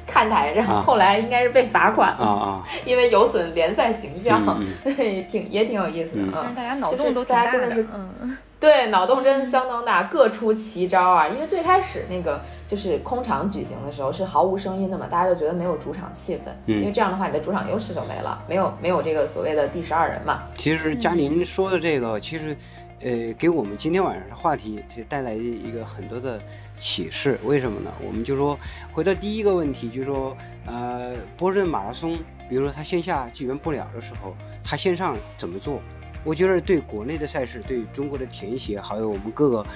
[0.06, 0.82] 看台上，啊。
[0.84, 6.32] 后来应该是被罚款了，啊啊， 因为有损联赛形象，嗯 对，挺也挺有意思的嗯。
[6.34, 6.34] 嗯。
[6.34, 11.28] 但是大家脑洞都大家真的是嗯，对，脑洞真的相当大，各出奇招啊！
[11.28, 20.42] 因为最开始那个就是空场举行的时候是毫无声音的嘛，大家就觉得没有主场气氛，嗯因为这样的话你的主场优势就没了，没有没有这个所谓的第十二人嘛。
[20.54, 22.56] 其实嘉宁说的这个，其实，
[23.00, 26.40] 呃，给我们今天晚上的话题其实带来一个很多的
[26.76, 27.38] 启示。
[27.44, 27.92] 为什么呢？
[28.04, 28.58] 我们就说
[28.90, 32.18] 回到第一个问题，就是说，呃，波士顿马拉松，
[32.48, 35.80] 比如说它线下举办不了的时候，它线上怎么做？
[36.28, 39.66] 我觉得对国内的赛事，对中国的田协，还有我们各个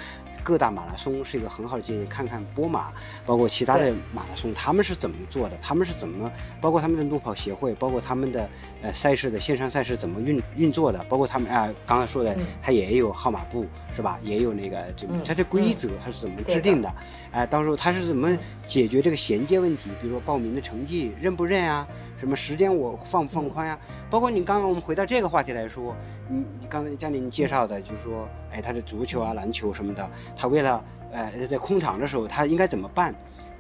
[0.45, 2.05] 各大马拉松是一个很好的建议。
[2.11, 2.93] 看看波马，
[3.25, 5.57] 包括其他的马拉松，他们是怎么做的？
[5.63, 8.47] 他们是怎么，包括他们的路跑协会，包括他们的
[8.83, 11.03] 呃赛事的线上赛事怎么运运作的？
[11.05, 14.19] 包括他们啊、刚才说的嗯，它也有号码布是吧？
[14.23, 16.95] 也有那个这嗯它的规则它是怎么制定的？
[17.33, 19.91] 哎、到时候他是怎么解决这个衔接问题？
[20.01, 21.89] 比如说报名的成绩认不认啊？
[22.19, 23.77] 什么时间我放不放宽呀、
[24.09, 25.97] 包括你刚刚我们回到这个话题来说，
[26.29, 33.13] 你你刚才嘉玲介绍的，就是说，哎，他的足球啊、篮球什么的，他为了呃在空场的时候，他应该怎么办？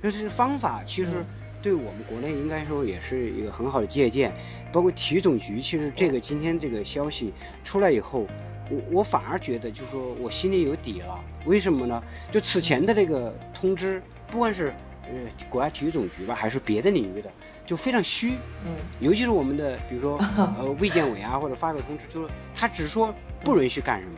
[0.03, 1.25] 就是方法，其实
[1.63, 4.33] 对我们国内应该说也是一个很好的借鉴。
[4.73, 8.27] 包括体育总局，其实这个今天这个消息出来以后，
[8.69, 11.19] 我我反而觉得就是说我心里有底了。
[11.47, 12.03] 为什么呢？
[12.31, 15.13] 就此前的这个通知，不管是呃
[15.49, 17.31] 国家体育总局吧，还是别的领域的，
[17.65, 18.33] 就非常虚。
[18.65, 20.19] 嗯尤其是我们的，比如说
[20.59, 24.13] 呃卫健委啊，或者发表通知，就是他只说不允许干什么，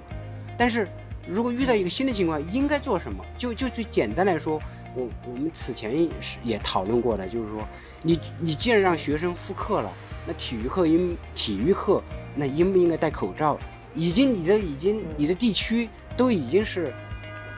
[0.56, 0.88] 但是
[1.26, 3.24] 如果遇到一个新的情况，应该做什么？
[3.38, 4.60] 就就最简单来说，
[4.94, 7.66] 我我们此前是也讨论过的，就是说，
[8.02, 9.92] 你你既然让学生复课了，
[10.26, 12.02] 那体育课应体育课
[12.34, 13.58] 那应不应该戴口罩？
[13.94, 16.92] 已经你的已经你的地区都已经是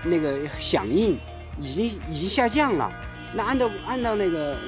[0.05, 1.19] 那个响应
[1.59, 2.93] 已经已经下降了，
[3.35, 4.59] 那按照按照那个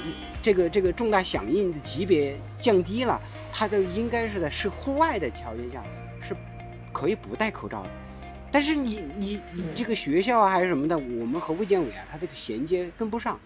[0.41, 3.21] 这个这个重大响应的级别降低了，
[3.53, 5.83] 它都应该是在是户外的条件下
[6.21, 6.35] 是
[6.93, 7.91] 可以不戴口罩的。
[8.51, 13.39] 但是你你你这个学校啊还是什么的，我们和卫健委啊，它这个衔接跟不上，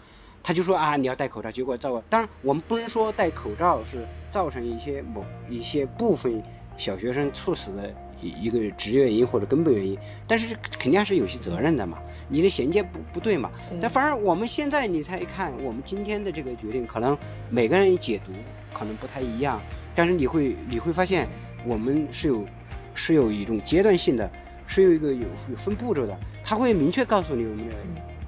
[0.43, 6.43] 他就说啊你要戴口罩，结果造当然我们不能说戴口罩是造成一些某一些部分
[6.77, 13.51] 小学生猝死的一一个职业原因或者根本原因，但是肯定还是有些责任的嘛，你的衔接不不对嘛。
[13.81, 17.19] 但反而我们现在你才看，我们今天的这个决定，可能
[17.51, 18.33] 每个人解读
[18.73, 19.61] 可能不太一样，
[19.95, 21.29] 但是你会你会发现，
[21.67, 22.47] 我们是有
[22.95, 24.31] 是有一种阶段性的，
[24.67, 27.75] 是有一个有有分步骤的，他会明确告诉你我们的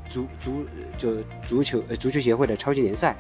[0.09, 0.67] 足足
[0.97, 3.17] 就足球呃足球协会的超级联赛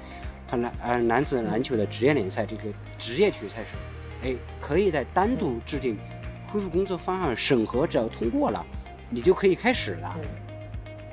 [0.48, 2.62] 和男呃男子篮球的职业联赛这个
[2.98, 3.70] 职业体育赛事，
[4.22, 5.98] 哎，可以在单独制定
[6.46, 8.64] 恢复工作方案审核，只要通过了，
[9.11, 10.14] 你就可以开始了。
[10.18, 10.24] 嗯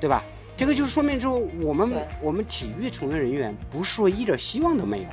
[0.02, 0.24] 对吧？
[0.56, 1.88] 这个就说明之后，我们
[2.20, 5.06] 我们体育从业人员不是说一点希望都没有，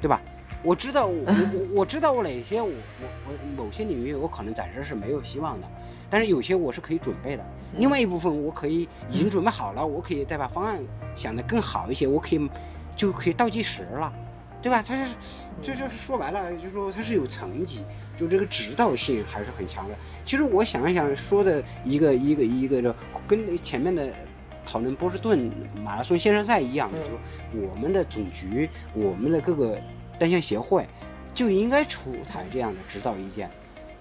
[0.00, 0.20] 对吧？
[0.62, 5.66] 我知道我我 我知道我哪些我我我某些领域我可能暂时是没有希望的，
[6.08, 7.44] 但是有些我是可以准备的。
[7.78, 10.78] 另外一部分我可以已经准备好了，我可以再把方案
[11.14, 12.50] 想得更好一些，我可以
[12.94, 14.12] 就可以倒计时了，
[14.60, 14.82] 对吧？
[14.86, 15.14] 它是
[15.62, 17.84] 就是说白了，就是说它是有层级，
[18.16, 19.94] 就这个指导性还是很强的。
[20.24, 22.94] 其实我想一想说的一个一个一个的，
[23.26, 24.12] 跟前面的
[24.64, 25.50] 讨论波士顿
[25.82, 29.76] 马拉松先生赛一样，嗯就我们的总局、我们的各个
[30.22, 30.86] 单项协会
[31.34, 33.50] 就应该出台这样的指导意见。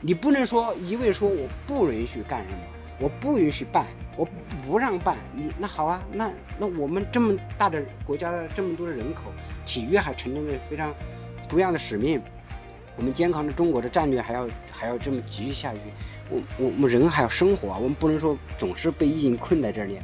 [0.01, 2.61] 你不能说一味说我不允许干什么，
[2.99, 4.27] 我不允许办，我
[4.63, 5.17] 不让办。
[5.35, 9.31] 你那好啊，那那我们这么大的国家的这么多的人口，
[9.65, 10.93] 体育还承担着非常
[11.49, 12.21] 不一样的使命。
[12.95, 15.79] 我们健康的中国的战略还要还要这么继续下去，
[16.29, 19.97] 我我我们人还要生活啊，我们不能说总是被疫情困在这里。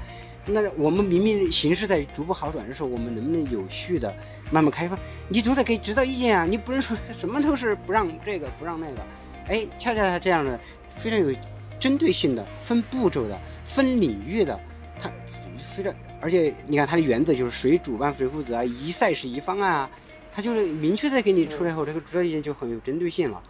[0.50, 4.16] 那我们明明形势在逐步好转的时候，我们能不能有序的
[4.50, 4.98] 慢慢开放？
[5.28, 6.46] 你总得给指导意见啊！
[6.46, 9.06] 你不能说什么都是不让这个不让那个。
[9.48, 11.34] 哎，恰恰他这样的非常有
[11.80, 14.58] 针对性的、分步骤的、分领域的，
[15.00, 15.12] 他
[15.58, 19.90] 非常而且你看他的原则就是谁主办谁负责啊，一赛事一方案啊，
[20.32, 23.44] 他就是明确的给你出来后，这个指导意见就很有针对性了。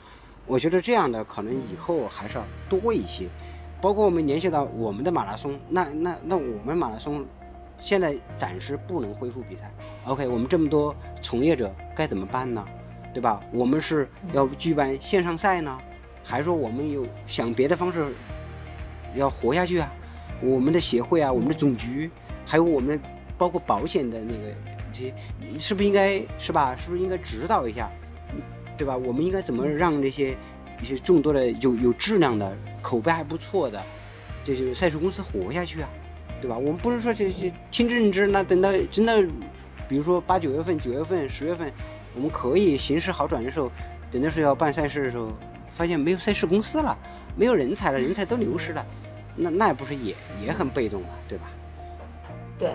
[0.46, 3.28] 我觉得这样的可能以后还是要多一些。
[3.82, 7.26] 包括我们联系到我们的马拉松，那那那我们马拉松
[7.78, 9.72] 现在暂时不能恢复比赛。
[10.06, 12.66] OK，我们这么多从业者该怎么办呢？
[13.13, 13.42] 对吧？
[13.52, 15.80] 我们是要举办线上赛呢，
[16.24, 18.13] 还是说我们有想别的方式
[19.16, 19.92] 要活下去啊？
[20.42, 22.12] 我们的协会啊，我们的总局，
[22.46, 23.00] 还有我们
[23.38, 24.54] 包括保险的那个
[24.92, 25.13] 这些，
[25.60, 26.76] 是不是应该是吧？
[26.76, 27.90] 是不是应该指导一下，
[28.78, 28.96] 对吧？
[28.96, 30.36] 我们应该怎么让这些
[30.80, 32.56] 一些众多的有有质量的、
[32.88, 33.84] 口碑还不错的，
[34.45, 35.89] 这些赛事公司活下去啊，
[36.41, 36.58] 对吧？
[36.58, 39.21] 我们不是说这些听之任之，那等到真的，
[39.89, 41.69] 比如说八九月份、九月份、十月份，
[42.15, 43.69] 我们可以形势好转的时候，
[44.10, 45.34] 等到是要办赛事的时候，
[45.69, 46.97] 发现没有赛事公司了，
[47.36, 48.86] 没有人才了，人才都流失了，
[49.36, 51.43] 那那不是也也很被动嘛，对吧？
[52.58, 52.71] 对。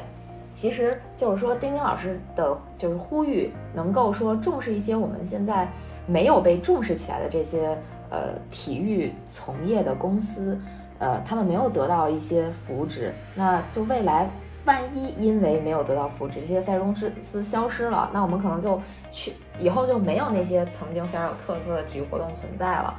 [0.54, 5.66] 其实就是说，丁丁老师的就是呼吁，能够说重视一些我们现在
[6.06, 7.80] 没有被重视起来的这些
[8.12, 10.60] 呃体育从业的公司，
[10.98, 14.28] 呃，他们没有得到一些扶植，那就未来
[14.66, 18.78] 万一因为没有得到扶持，这些赛事公司消失了，那我们可能就
[19.10, 22.94] 去以后就没有那些曾经非常有特色的体育活动存在了。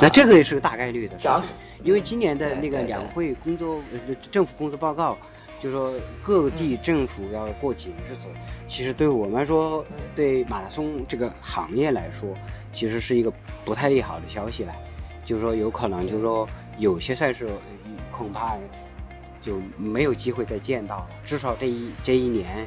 [0.00, 1.52] 那这个也是个大概率的，主要是
[1.84, 3.78] 因为今年的那个两会工作
[4.32, 5.16] 政府工作报告。
[5.66, 8.28] 就说各地政府要过紧日子，
[8.68, 12.32] 其实对我们来说，对马拉松这个行业来说，
[12.70, 13.32] 其实是一个
[13.64, 14.72] 不太利好的消息了。
[15.24, 16.48] 就是说，有可能就是说，
[16.78, 17.50] 有些赛事
[18.12, 18.56] 恐怕
[19.40, 21.08] 就没有机会再见到了。
[21.24, 22.64] 至少这一这一年，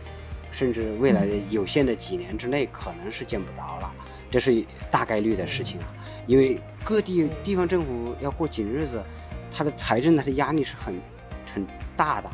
[0.52, 3.90] 甚至未来的有限的几年之内，可能是见不着了。
[4.30, 5.88] 这是大概率的事情啊，
[6.28, 9.02] 因为各地地方政府要过紧日子，
[9.50, 11.00] 它的财政它的压力是很
[11.54, 12.30] 很大的。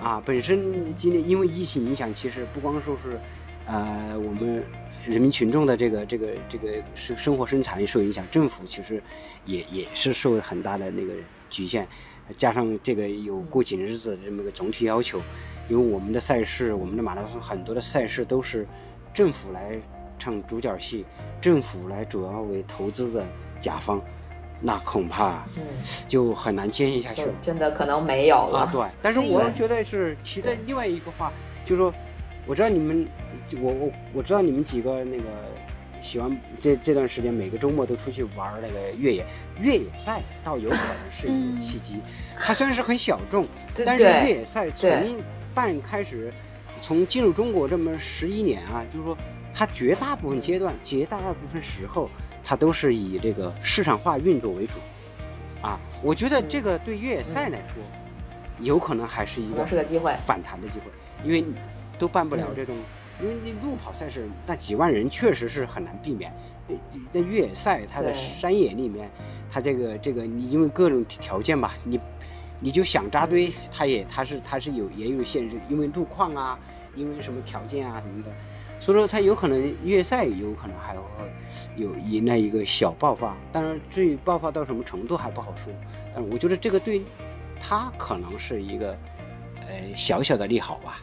[0.00, 3.18] 啊，本身今年因为疫情影响，其实不光说是，
[3.66, 4.62] 呃，我们
[5.06, 9.02] 人民群众的这个这个这个生生活生产也受影响，政府其实
[9.44, 11.12] 也也是受很大的那个
[11.50, 11.86] 局限，
[12.36, 15.20] 加上这个有过紧日子这么个总体要求，
[15.68, 18.66] 因为我们的赛事，我们的马拉松很多的赛事都是
[19.12, 19.80] 政府来
[20.18, 21.04] 唱主角戏，
[21.40, 23.26] 政府来主要为投资的
[23.60, 24.00] 甲方。
[24.60, 25.62] 那恐怕，嗯，
[26.08, 27.34] 就很难坚持下去了。
[27.42, 28.70] 真的可能没有了啊。
[28.72, 31.30] 对，但是我觉得是提的另外一个话，
[31.64, 31.92] 就是说，
[32.46, 33.06] 我知道你们，
[33.60, 35.24] 我我我知道你们几个那个
[36.00, 39.26] 喜欢这这段时间每个周末都出去玩那个越野
[39.60, 42.00] 越野赛，倒有可能是一个契机。
[42.38, 43.44] 它虽然是很小众，
[43.84, 44.88] 但是越野赛从
[45.54, 46.32] 办开始，
[46.80, 49.18] 从进入中国这么十一年啊，就是说
[49.52, 52.08] 它绝大部分阶段、绝大部分时候。
[52.44, 54.78] 它都是以这个市场化运作为主，
[55.62, 57.82] 啊，我觉得这个对越野赛来说，
[58.60, 60.84] 有可能还是一个是个机会，反弹的机会，
[61.24, 61.42] 因为
[61.98, 62.76] 都办不了这种，
[63.22, 66.30] 因为那路跑赛事那几万人确实是很难避免，
[67.12, 69.10] 那越野赛它的山野里面，
[69.50, 71.98] 它这个这个你因为各种条件吧，你
[72.60, 76.58] 你就想扎堆，它也它是它是有也有限制，因为路况啊，
[76.94, 78.30] 因为什么条件啊什么的。
[78.84, 81.00] 所以说，他有可能越赛有可能还会
[81.74, 85.72] 有迎来一个小爆发，当然至于爆发到什么程度还不好说。
[86.12, 87.02] 但是我觉得这个对
[87.58, 88.94] 他可能是一个
[89.62, 91.00] 呃小小的利好吧。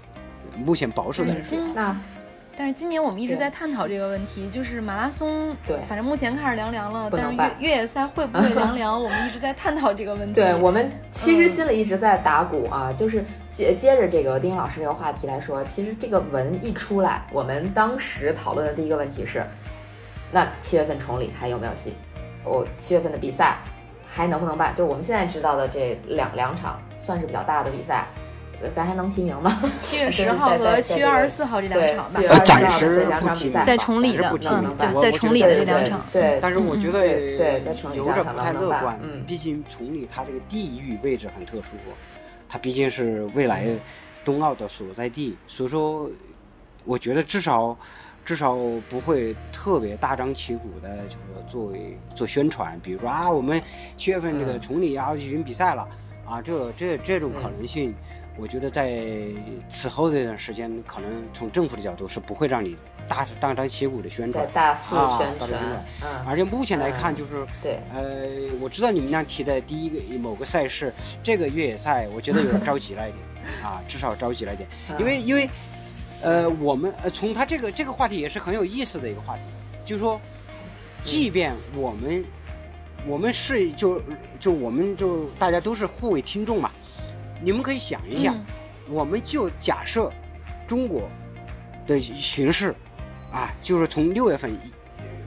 [0.64, 1.58] 目前保守的来说。
[1.74, 2.00] 那。
[2.58, 8.94] 但是今年我们一直在探讨这个问题，就是马拉松，对，反正目前看是凉凉了，但是越越野赛会不会凉凉？
[9.02, 10.34] 我们一直在探讨这个问题。
[10.34, 19.44] 对我们其实心里一直在打鼓啊，就是接接着这个丁老师这个话题来说，其实这个文一出来，我们当时讨论的第一个问题是，
[20.32, 21.96] 那七月份崇礼还有没有戏？
[22.44, 23.58] 我七月份的比赛
[24.06, 24.74] 还能不能办？
[24.74, 28.08] 就我们现在知道的这两两场，算是比较大的比赛。
[28.70, 29.52] 咱还能提名吗？
[29.80, 32.40] 七月 十号和七月二十四号这两场吧。
[32.46, 36.06] 暂时这两场比赛，在崇礼的，对，在崇礼的这两场。
[36.12, 39.00] 对，但是我觉得对，在崇礼有点不太乐观。
[39.02, 41.76] 嗯，毕竟崇礼它这个地域位置很特殊，
[42.48, 43.68] 它毕竟是未来
[44.24, 46.10] 冬奥的所在地，所以说，
[46.86, 47.78] 我觉得至少
[48.24, 48.56] 至少
[48.90, 53.62] 不会特别大张旗鼓的，就是作为做宣传，比如说啊，我们
[53.98, 55.88] 七月份这个崇礼要举行比赛了。
[56.24, 57.94] 啊，这这这种可能性，
[58.38, 59.04] 我觉得在
[59.68, 62.76] 此后这段时间，可能从政府的角度是不会让你
[63.08, 65.52] 大大张旗鼓的宣传，大肆宣传。
[66.02, 68.28] 嗯，而且目前来看，就是对，呃，
[68.62, 73.24] 我知道你们俩提的第一个某个赛事，这个越野赛，我觉得有点着急了一点
[73.64, 74.68] 啊，至少着急了一点，
[74.98, 75.50] 因为因为，
[76.22, 79.42] 呃，我们呃从他这个这个话题也是很有意思的一个话题，
[79.86, 80.20] 就是说，
[81.02, 82.24] 即便我们。
[83.08, 84.00] 我们是就
[84.40, 86.70] 就我们就大家都是互为听众嘛，
[87.42, 88.38] 你们可以想一想，
[88.88, 90.12] 我们就假设
[90.68, 91.10] 中国
[91.88, 92.76] 的形势
[93.32, 94.56] 啊，就是从六月份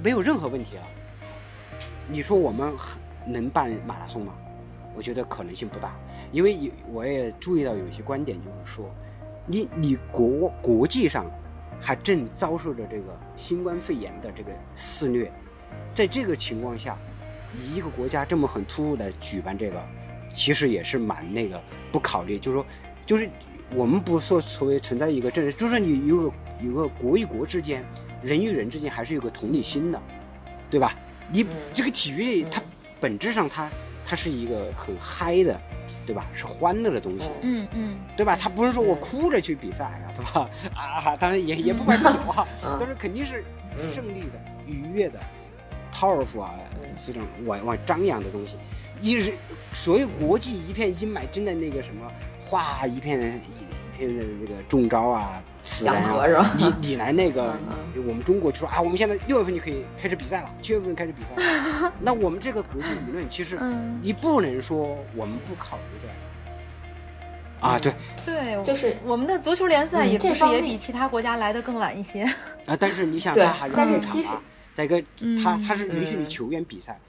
[0.03, 0.83] 没有任何问题了，
[2.09, 2.73] 你说我们
[3.27, 4.33] 能办马拉松吗？
[4.94, 5.92] 我觉得可能性不大，
[6.31, 8.88] 因为有我也注意到有一些观点，就是说，
[9.46, 11.27] 你你国国际上
[11.81, 15.33] 还正遭受着这个新冠肺炎的这个肆虐，
[15.92, 16.96] 在这个情况下。
[17.73, 19.81] 一个国家这么很突兀的举办这个，
[20.35, 21.59] 其实也是蛮那个
[21.91, 22.67] 不考虑，就是说，
[23.07, 23.31] 就是
[23.75, 27.83] 我们不说所谓存在一个政治，就是你有个有个国与国之间，
[28.21, 30.03] 人与人之间还是有个同理心的，
[30.69, 30.95] 对吧？
[31.33, 32.61] 你这个体育它
[33.01, 33.71] 本质上它
[34.05, 35.59] 它是一个很嗨的，
[36.07, 36.27] 对吧？
[36.35, 38.37] 是欢乐的东西，嗯嗯，对吧？
[38.37, 40.51] 它不是说我哭着去比赛啊，对吧？
[40.77, 42.47] 啊，当然也也不管有啊，
[42.79, 43.45] 但是肯定是
[43.93, 45.19] 胜利的、愉悦的、
[45.93, 46.55] powerful 啊，
[47.07, 48.57] 这种往往张扬的东西。
[49.05, 49.35] 一是
[49.75, 55.42] 所谓国际一片阴霾，真的那个什么，哗一片一片的那个中招啊。
[55.63, 56.50] 祥和是吧？
[56.59, 57.57] 你你来那个，
[57.96, 61.90] 我们中国就说啊，我们现在六月份就可以开始比赛了，七月份开始比赛。
[62.00, 63.59] 那我们这个国际舆论，其实
[64.02, 67.67] 你不能说我们不考虑的。
[67.67, 67.94] 啊，对
[68.27, 72.25] 对，就是我们的足球联赛也不是也比其他国家来的更晚一些。
[72.67, 74.29] 啊，但是你想，他还是但是其实，
[74.75, 75.02] 再一个，
[75.42, 77.00] 他他是允许你球员比赛，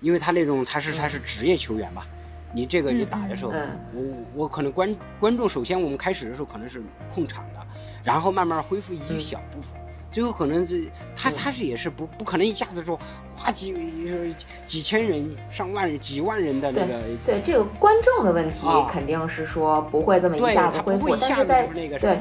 [0.00, 2.06] 因为他那种他是他是职业球员吧。
[2.52, 3.52] 你这个你打的时候，
[3.94, 4.02] 我
[4.34, 7.60] 我可能观观众首先我们开始的时候可能是控场的，
[8.02, 9.78] 然后慢慢恢复一小部分，
[10.10, 12.98] 最后可能这他他是也是不不可能一下子说
[13.38, 13.72] 哇几
[14.66, 21.68] 几千人上万人几万人的那个对这个观众的问题肯定是说不会这么一下子恢复，但是在
[22.00, 22.20] 对。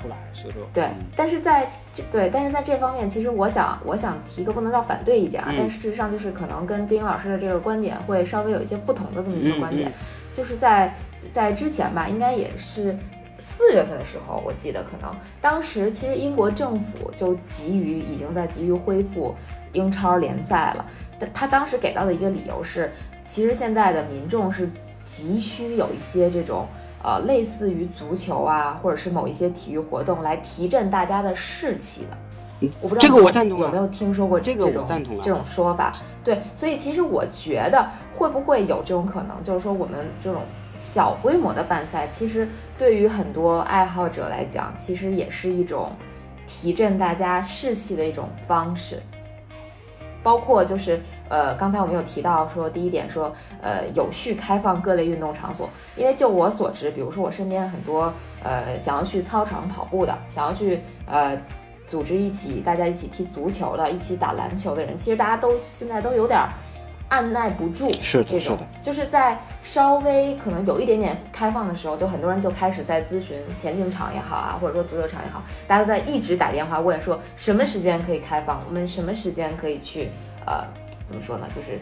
[0.00, 9.92] 出来，所以说对，但是在这对，但是在这方面，其实我想，我想提一个不能叫反对意见啊，但事实上就是可能跟丁老师的这个观点会稍微有一些不同的这么一个观点，
[10.32, 10.94] 就是在
[11.30, 12.96] 在之前吧，应该也是
[13.38, 19.34] 四月份的时候，我记得可能当时其实英国政府就急于已经在急于恢复
[19.72, 20.84] 英超联赛了，
[21.18, 22.90] 但他当时给到的一个理由是，
[23.22, 24.70] 其实现在的民众是
[25.04, 26.66] 急需有一些这种。
[27.02, 34.70] 呃，类似于足球啊，或者是某一些体育活动来提振大家的士气的，我不知道这个我赞同有没有听说过这种
[35.22, 35.90] 这种说法？
[36.22, 40.42] 对，所以其实我觉得会不会有这种可能，就是说我们这种
[40.74, 42.46] 小规模的办赛，其实
[42.76, 45.92] 对于很多爱好者来讲，其实也是一种
[46.46, 49.02] 提振大家士气的一种方式，
[50.22, 51.00] 包括就是。
[51.30, 55.70] 呃，刚才我们有提到说，第一点说，呃，有序开放各类运动场所。
[55.96, 58.12] 因为就我所知，比如说我身边很多
[58.42, 61.40] 呃想要去操场跑步的，想要去呃
[61.86, 66.40] 组织一起大家一起踢足球的，一起打篮球的人，其实大家都现在都有点
[67.10, 67.88] 按耐不住。
[67.90, 80.10] 是的，是的，就是在稍微可能有一点点开放的时候，就很多人就开始在咨询田径场也好啊，或者说足球场也好，大家都在一直打电话问说什么时间可以开放，我们什么时间可以去
[80.44, 80.64] 呃。
[81.10, 81.48] 怎么说呢？
[81.52, 81.76] 就是，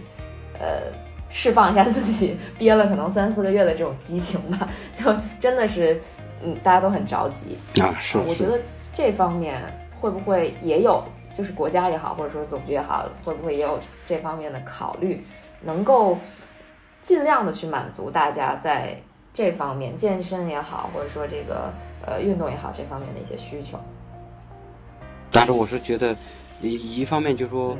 [0.58, 0.90] 呃，
[1.28, 4.66] 释放一下自己憋了可能三四个月的这种激情吧。
[4.94, 6.00] 就真的是，
[6.42, 7.94] 嗯，大家都很着急啊。
[8.00, 8.58] 是，我觉得
[8.90, 9.62] 这方面
[10.00, 15.22] 会不会也有，就是国家也好，或者说总局也好，会不会也有这方面的考虑，
[15.60, 16.18] 能够
[17.02, 18.96] 尽量的去满足大家在
[19.34, 21.70] 这方面健身也好，或者说这个
[22.06, 23.78] 呃运动也好这方面的一些需求。
[25.30, 26.16] 但是我是觉得，
[26.62, 27.76] 一一方面就说，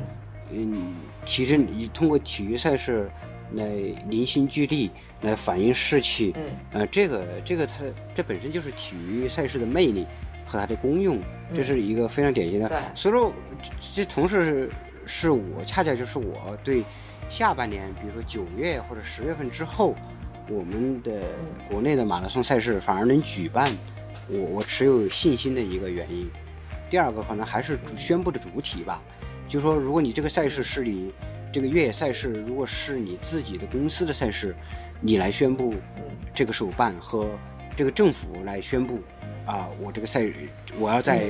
[0.51, 0.93] 嗯。
[1.25, 3.09] 提振你通过体育赛事
[3.53, 3.65] 来
[4.07, 4.91] 凝心聚力，
[5.21, 6.33] 来反映士气。
[6.35, 6.43] 嗯，
[6.73, 10.05] 呃，这个这个它这本身就是体育赛事的魅力
[10.45, 11.19] 和它的功用，
[11.53, 12.69] 这是一个非常典型的。
[12.69, 13.33] 对，所以说
[13.79, 14.71] 这同时是
[15.05, 16.83] 是我恰恰就是我对
[17.27, 19.95] 下半年，比如说九月或者十月份之后，
[20.47, 21.23] 我们的
[21.69, 23.71] 国内的马拉松赛事反而能举办，
[24.27, 26.29] 我我持有信心的一个原因。
[26.89, 29.01] 第二个可能还是宣布的主体吧。
[29.49, 31.11] 就说，如果你这个赛事是你
[31.51, 34.55] 这个越野赛事，如果是你自己的公司的赛事，
[35.01, 35.73] 你来宣布
[36.35, 37.27] 这个手办和
[37.75, 38.99] 这个政府来宣布
[39.47, 40.29] 啊，我这个赛
[40.77, 41.29] 我要在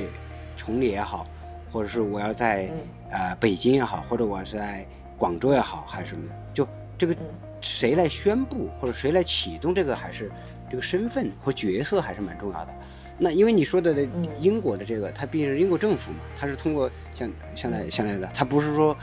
[0.54, 1.26] 崇礼也好，
[1.72, 2.70] 或者是我要在
[3.10, 6.68] 呃北京也好，或者我是在广州也好，还是什么的，就
[6.98, 7.16] 这个
[7.62, 10.30] 谁来宣布或者谁来启动这个，还是
[10.68, 12.74] 这个身份和角色还是蛮重要的。
[13.22, 13.94] 那因为你说的
[14.40, 18.96] 英国的这个，它毕竟是英国政府嘛，它是通过像像来像来的，它不是说，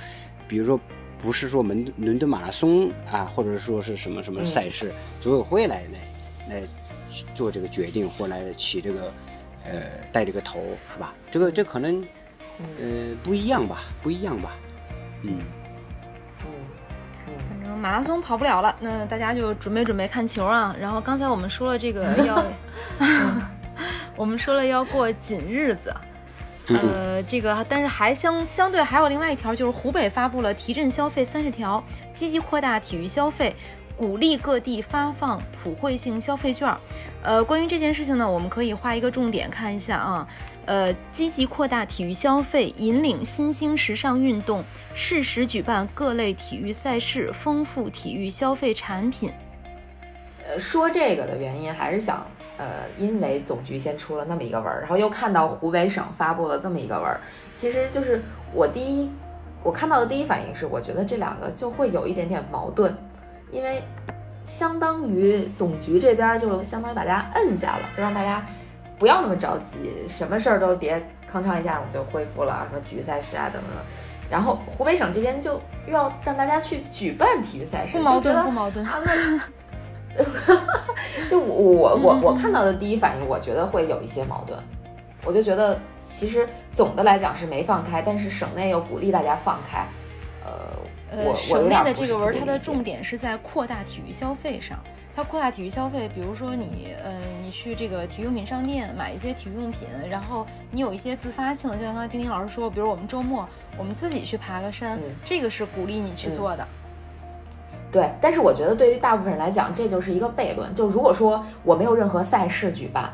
[0.47, 0.80] 比如说
[1.20, 5.84] 不是说伦伦敦马拉松啊，或者说是什么什么赛事组委会来
[6.49, 6.63] 来来
[7.36, 9.13] 做这个决定或来起这个
[9.63, 10.59] 呃带这个头
[10.91, 11.13] 是吧？
[11.30, 12.03] 这个这可能
[12.59, 14.55] 呃不一样吧，不一样吧，
[15.22, 15.39] 嗯
[16.41, 16.49] 嗯
[17.28, 20.76] 嗯，反正马拉松跑不了了，那大家就准备准备看球啊。
[20.80, 22.43] 然后刚才我们说了这个 要。
[24.18, 25.93] 我们说了要过紧日子，
[26.70, 31.82] 呃，这个但是还相相对还有另外一条，就是湖北发布了提振消费三十条，
[32.15, 33.55] 积极扩大体育消费，
[33.95, 36.76] 鼓励各地发放普惠性消费券。
[37.22, 40.28] 呃，关于这件事情呢，我们可以画一个重点看一下啊，
[40.65, 44.63] 呃，积极扩大体育消费，引领新兴时尚运动，
[44.95, 49.32] 适时举办各类体育赛事，丰富体育消费产品。
[50.43, 52.26] 呃，说这个的原因还是想。
[52.58, 57.20] 呃，因为总局先出了那么一个文儿，然后又看到湖北省发布了这么一个文儿，
[57.55, 58.22] 其实就是
[58.53, 59.12] 我第一
[59.64, 62.95] 我看到的第一反应是，我觉得这两个就会有一点点矛盾，
[63.51, 63.84] 因为
[64.45, 68.43] 相当于总局这边就相当于把大家摁下了，就让大家
[68.97, 70.97] 不要那么着急，什么事儿都别
[71.30, 73.72] 吭哧一下我们就恢复了，什么体育赛事啊等等。
[74.30, 75.53] 然后湖北省这边就
[75.86, 78.86] 又要让大家去举办体育赛事，不矛盾，就觉得不矛盾。
[78.86, 79.39] 啊，那
[81.30, 84.57] 就我我我看到的第一反应，我觉得会有一些矛盾。
[85.26, 89.86] 我就觉得，其实总的来讲是没放开，但是省内又鼓励大家放开。
[90.45, 90.51] 呃，
[91.26, 94.78] 我呃，省内的这个文儿，它的重点是在扩大体育消费上。
[95.13, 97.11] 它扩大体育消费，比如说你，呃，
[97.41, 106.68] 你去这个体育用品商店买一些体育用品，然后你有一些自发性的，就像刚才丁丁老师说，比如我们周末我们自己去爬个山，嗯这个是鼓励你去嗯做的。
[107.92, 110.74] 对，但是我觉得对于大部分人来讲，这就是一个悖论。
[110.76, 113.14] 就如果说我没有任何赛事举办，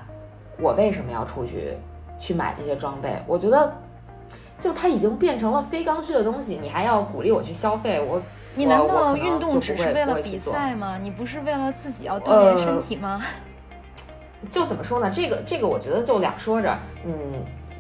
[0.60, 1.78] 我为什么要出去
[2.20, 3.22] 去买这些装备？
[3.28, 3.72] 我觉得，
[4.60, 8.22] 就它已经变成了非刚需的东西，你还要鼓励我去消费，我
[8.56, 10.98] 你难道运动只是为了比赛吗？
[11.02, 13.22] 你不是为了自己要锻炼身呃体吗？
[14.50, 15.10] 就怎么说呢？
[15.10, 16.78] 这个这个，我觉得就两说着。
[17.06, 17.14] 嗯，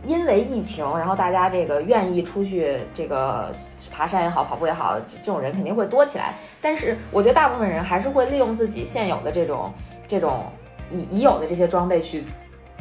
[0.03, 3.53] 因为疫情，然后大家这个愿意出去这个
[3.91, 6.35] 爬山也好，跑步也好，这种人肯定会多起来。
[6.61, 9.71] 但是我觉得大部分人还是会利用自己现有的这种
[10.07, 10.45] 这种
[10.89, 12.25] 已已有的这些装备去。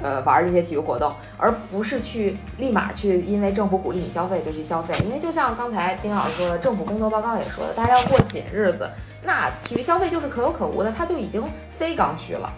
[0.03, 4.93] 呃，玩这些体育活动，而不是去立马去，因为政府鼓励你消费就去消费。
[5.05, 8.91] 因为就像刚才丁老师说的，政府工作报告也说的，大家要过紧日子，
[9.23, 12.53] 那体育消费就是可有可无的，它就已经非刚需了。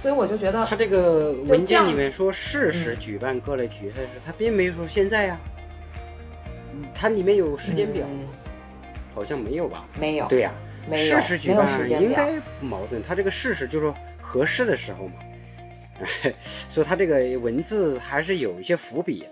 [0.00, 5.38] 所以我就觉得他这个文件里面说适时举办各类体育赛事，他并没有说现在呀。
[6.94, 8.26] 它里面有时间表，嗯
[9.14, 9.86] 好像没有吧？
[9.98, 10.54] 没有，对呀、
[10.88, 12.00] 没有适时，举办时间。
[12.02, 13.02] 应该不矛盾。
[13.02, 15.14] 它这个适时就是说合适的时候嘛，
[16.70, 19.26] 所以它这个文字还是有一些伏笔的。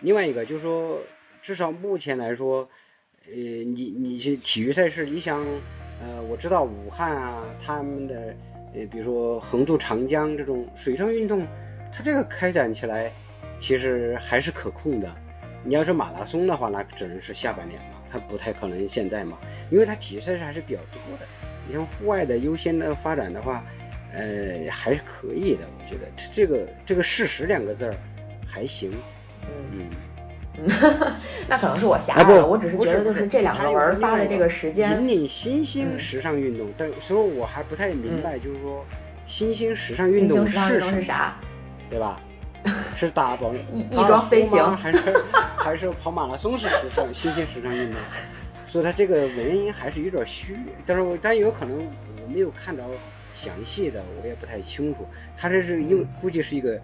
[0.00, 1.00] 另外一个就是说，
[1.42, 2.68] 至少目前来说，
[3.26, 5.44] 呃，你你是体育赛事，你想，
[6.00, 8.32] 呃，我知道武汉啊，他们的
[8.74, 11.46] 呃，比如说横渡长江这种水上运动，
[11.92, 13.12] 它这个开展起来
[13.56, 15.14] 其实还是可控的。
[15.64, 19.38] 你要是马拉松的话，那只能是下半年嘛，它不太可能现在嘛，
[19.70, 21.26] 因为它体育赛事还是比较多的。
[21.66, 23.64] 你像户外的优先的发展的话，
[24.12, 25.66] 呃，还是可以的。
[25.78, 27.94] 我觉得这这个这个“事实”两个字儿
[28.46, 28.92] 还行，
[29.42, 29.86] 嗯，嗯。
[31.48, 38.84] 那可能是我狭啊不隘了，我只是觉得就是这两个文儿发的这个时间引，领新兴嗯时尚运动，但所以我还不太明白，就是说
[39.26, 41.36] 新兴时尚运动兴时尚运动什么，是啥？
[41.90, 42.20] 对吧？
[42.96, 44.98] 是打保翼翼装飞行还是
[45.56, 48.00] 还是跑马拉松是时尚新兴时尚运动？
[48.66, 52.82] 所以它这个原因还是有点虚，但是我但有可能我没有看着
[53.32, 55.06] 详细的，我也不太清楚。
[55.36, 56.80] 它这是因为估计是一个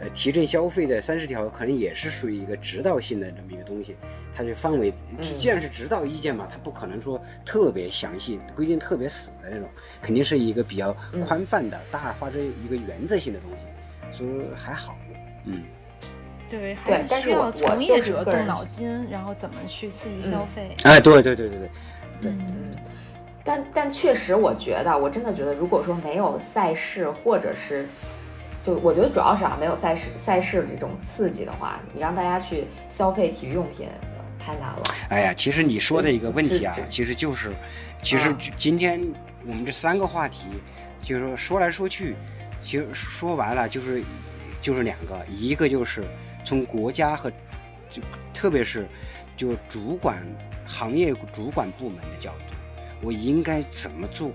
[0.00, 3.96] 呃提振消费的三十条，可能也是属于一个指导性的这么一个东西。
[4.36, 9.68] 它就范围，嗯既然是指导意见嘛，它不可能说特别详细、规定特别死的那种，
[10.02, 10.92] 肯定是一个比较
[11.24, 13.66] 宽泛的、大而化之一个原则性的东西，
[14.10, 14.96] 所以还好。
[15.44, 15.62] 嗯，
[16.50, 20.74] 对，对还需要但是我我从业就是者动个脑筋，然后怎么去刺激消费。
[20.82, 21.68] 哎，对对对对对
[22.22, 22.70] 对，嗯，
[23.44, 27.86] 但但确实，我觉得，我真的觉得，如果说没有赛事，或者是，
[28.64, 33.86] 就我觉得主要是啊，没有赛事赛事这种刺激的话，你让大家去消费体育用品
[34.38, 34.82] 太难了。
[35.10, 37.52] 哎呀，其实你说的一个问题啊其实就是，
[38.00, 38.98] 其实啊今天
[39.46, 40.46] 我们这三个话题，
[41.02, 42.16] 就是说说来说去，
[42.62, 44.02] 其实说完了就是
[44.62, 46.02] 就是两个，一个就是
[46.42, 47.30] 从国家和
[47.90, 48.00] 就
[48.32, 48.88] 特别是
[49.36, 50.26] 就主管
[50.64, 52.54] 行业主管部门的角度，
[53.02, 54.32] 我应该怎么做？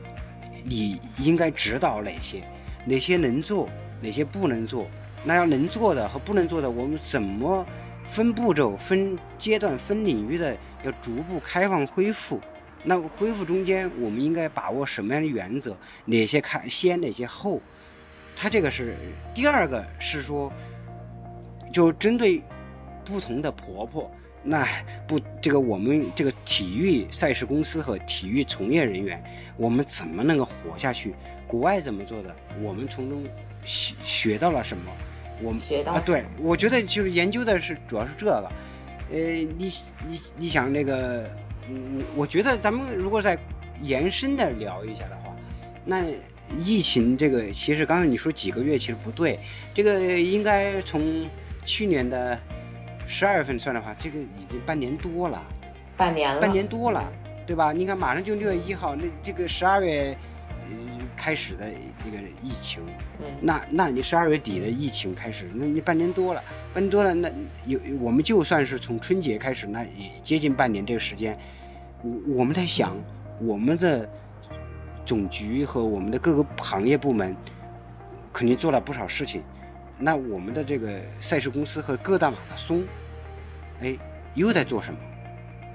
[0.64, 2.44] 你应该指导哪些？
[2.86, 3.68] 哪些能做？
[4.02, 4.88] 哪些不能做？
[5.24, 7.66] 那要能做的和不能做的，我们怎么
[8.06, 12.40] 分步骤、分阶段、分领域的要逐步开放恢复？
[12.84, 15.76] 那恢复中间，我们应该把握什么样的原则？
[16.06, 17.62] 哪些开先，哪些后？
[18.36, 18.96] 它这个是
[19.34, 20.50] 第二个是说，
[21.74, 22.42] 就针对
[23.04, 24.10] 不同的婆婆，
[24.42, 24.66] 那
[25.06, 29.22] 不这个我们这个体育赛事公司和体育从业人员，
[29.58, 31.14] 我们怎么能够活下去？
[31.46, 32.34] 国外怎么做的？
[32.62, 33.26] 我们从中
[33.70, 34.92] 学学到了什么？
[35.44, 38.52] 我们学到啊，对，我觉得就是研究的是主要是这个。
[39.12, 39.72] 呃，你
[40.08, 41.30] 你你想那个，
[41.70, 43.38] 嗯，我觉得咱们如果再
[43.82, 45.36] 延伸的聊一下的话，
[45.86, 46.04] 那
[46.58, 49.40] 疫情这个其实刚才你说几个月其实不对，
[49.74, 51.30] 这个应该从
[51.64, 52.38] 去年的
[53.06, 55.46] 十二月份算的话，这个已经半年多了，
[55.96, 57.14] 半年了，半年多了，
[57.46, 57.72] 对吧？
[57.72, 60.18] 你看马上就六月一号，那这个十二月。
[61.20, 61.66] 呃开始的
[62.06, 62.82] 那个疫情，
[63.20, 63.26] 嗯。
[63.42, 66.42] 那那你十二月底的疫情开始，那你半年多了，
[66.74, 67.30] 半年多了，那
[67.66, 71.38] 有我们就算是从春节开始，那也接近半年这个时间，
[72.02, 72.96] 我我们在想，
[73.42, 74.10] 我们的
[75.06, 77.36] 总局和我们的各个行业部门
[78.32, 79.44] 肯定做了不少事情，
[79.98, 82.84] 那我们的这个赛事公司和各大马拉松，
[83.82, 83.96] 哎，
[84.36, 85.00] 又在做什么？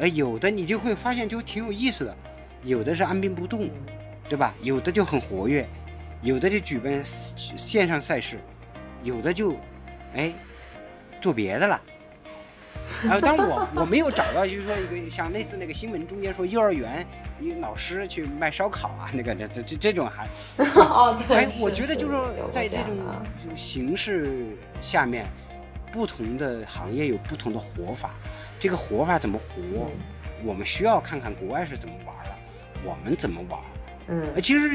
[0.01, 2.17] 哎，有的你就会发现就挺有意思的，
[2.63, 3.71] 有的是按兵不动，
[4.29, 4.55] 对吧？
[4.63, 5.67] 有的就很活跃，
[6.23, 8.39] 有的就举办线上赛事，
[9.03, 9.57] 有的就，
[10.15, 10.33] 哎，
[11.21, 11.81] 做别的了。
[13.09, 17.07] 啊，当然我我没有找到，就是说一个像类似那个新闻中间说幼儿园
[17.41, 20.27] 一个老师去卖烧烤啊，那个这这这这种还，
[20.81, 22.95] 哦，对，哎，我觉得就是说在这种
[23.55, 24.47] 形式
[24.83, 25.27] 下面，
[25.93, 28.11] 不同的行业有不同的活法，
[28.59, 29.91] 这个活法怎么活，
[30.45, 32.37] 我们需要看看国外是怎么玩的，
[32.85, 33.59] 我们怎么玩。
[34.07, 34.71] 嗯，其实，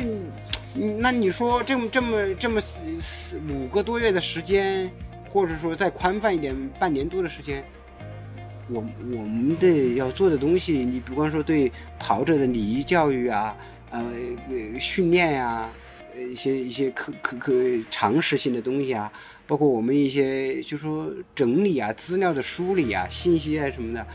[0.99, 4.89] 那你说这么这么这么四四五个多月的时间，
[5.29, 7.63] 或者说再宽泛一点，半年多的时间，
[8.69, 13.55] 我我们的要做的东西，你比方说对跑者的礼仪教育啊，
[13.91, 14.03] 呃
[14.49, 15.69] 呃训练呀、
[16.15, 17.53] 呃一些一些可可可
[17.89, 19.11] 常识性的东西啊，
[19.45, 24.05] 包括我们一些就说整理啊、资料的梳理啊、信息啊什么的，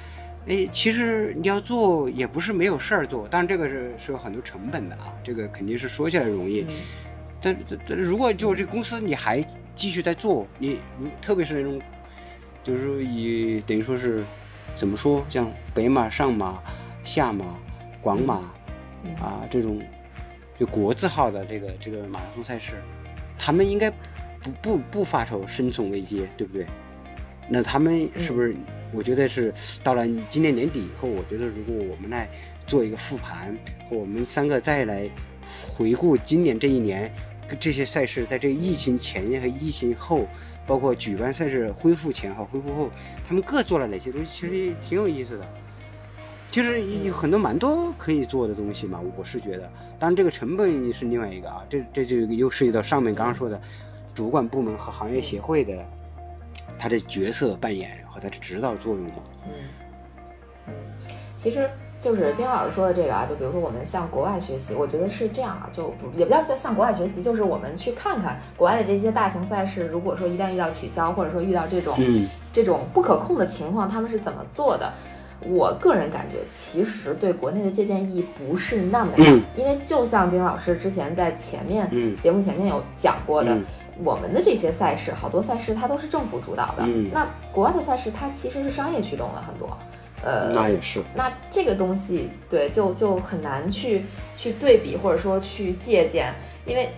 [0.46, 6.74] 哎，其实你要做也不是没有事儿做，当然这个是是有很多成本的啊，这个肯定是说起来容易，嗯
[7.40, 9.42] 但但但如果就这公司你还
[9.74, 11.80] 继续在做，你如特别是那种，
[12.62, 14.22] 就是说以等于说是
[14.76, 16.58] 怎么说，像北马、上马、
[17.02, 17.44] 下马、
[18.00, 18.50] 广马
[19.04, 19.80] 嗯啊这种
[20.58, 22.76] 就国字号的这个这个马拉松赛事，
[23.38, 26.66] 他们应该不不不发愁生存危机，对不对？
[27.48, 28.54] 那他们是不是？
[28.94, 32.28] 我觉得是到了今年年底以后，我觉得如果我们来
[32.66, 33.56] 做一个复盘，
[33.88, 35.10] 和我们三个再来
[35.68, 37.12] 回顾今年这一年
[37.58, 40.26] 这些赛事在这疫情前和疫情后，
[40.66, 42.90] 包括举办赛事恢复前和恢复后，
[43.26, 45.46] 他们各做了哪些东西，其实挺有意思的。
[46.50, 49.68] 其实有很多蛮多可以做的东西嘛，我是觉得，
[49.98, 53.60] 当然这个成本是另外一个啊，这这就又涉及到上面刚刚说的
[54.14, 55.84] 主管部门和行业协会的
[56.78, 59.14] 他的角色扮演和他的指导作用吗。
[59.46, 59.52] 嗯。
[60.68, 60.74] 嗯，
[61.36, 61.68] 其实
[62.00, 72.28] 就是丁老师说的这个啊，就比如说我们向国外学习，我觉得是这样啊，就不也不叫向向国外学习，就是我们去看看国外的这些大型赛事，如果说一旦遇到取消，或者说遇到这种嗯。
[72.52, 74.92] 这种不可控的情况，他们是怎么做的？
[75.40, 79.42] 我个人感觉，其实对国内的借鉴意义不是那么大，嗯。
[79.56, 82.16] 因为就像丁老师之前在前面、嗯。
[82.18, 83.64] 节目前面有讲过的，嗯
[84.02, 87.10] 我们的这些赛事，好多赛事它都是政府主导的，嗯。
[87.12, 89.76] 那国外的赛事它其实是商业驱动了很多，
[90.24, 94.04] 呃，那也是，那这个东西，对，就就很难去
[94.36, 96.34] 去对比，或者说去借鉴，
[96.66, 96.90] 因为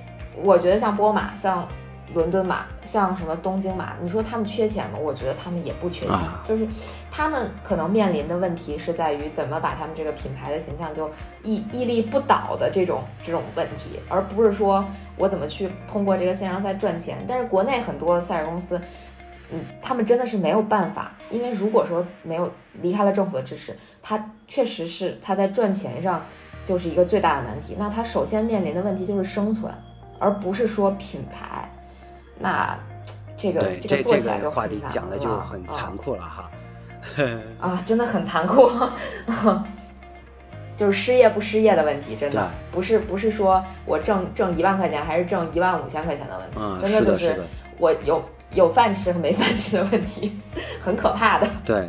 [0.42, 1.68] 我觉得像波马、像
[2.14, 4.98] 伦敦马、像什么东京马，你说他们缺钱吗？
[4.98, 6.66] 我觉得他们也不缺钱，啊就是
[7.10, 11.10] 他们可能面临的问题是在于怎么把他们这个品牌的形象就
[11.42, 14.84] 屹屹立不倒的这种这种问题，而不是说
[15.16, 17.24] 我怎么去通过这个线上赛赚钱。
[17.26, 18.80] 但是国内很多赛事公司。
[19.48, 22.50] 嗯，他们真的是没有办法，因为如果说没有
[22.82, 26.20] 离开了政府的支持，他确实是他在赚钱上
[26.64, 27.76] 就是一个最大的难题。
[27.78, 29.72] 那他首先面临的问题就是生存，
[30.18, 31.70] 而不是说品牌。
[32.38, 32.78] 那
[33.36, 36.50] 这个，这个做起来话题讲的就很残啊酷了哈。
[37.60, 38.68] 啊，真的很残酷，
[40.76, 47.40] 就是失业不失业的问题，真的不是不是说我挣挣一万块钱还是挣一万五千块钱的问题，嗯，真的，就是，
[47.78, 48.22] 我有
[48.52, 50.40] 有饭吃和没饭吃的问题，
[50.80, 51.48] 很可怕的。
[51.64, 51.88] 对。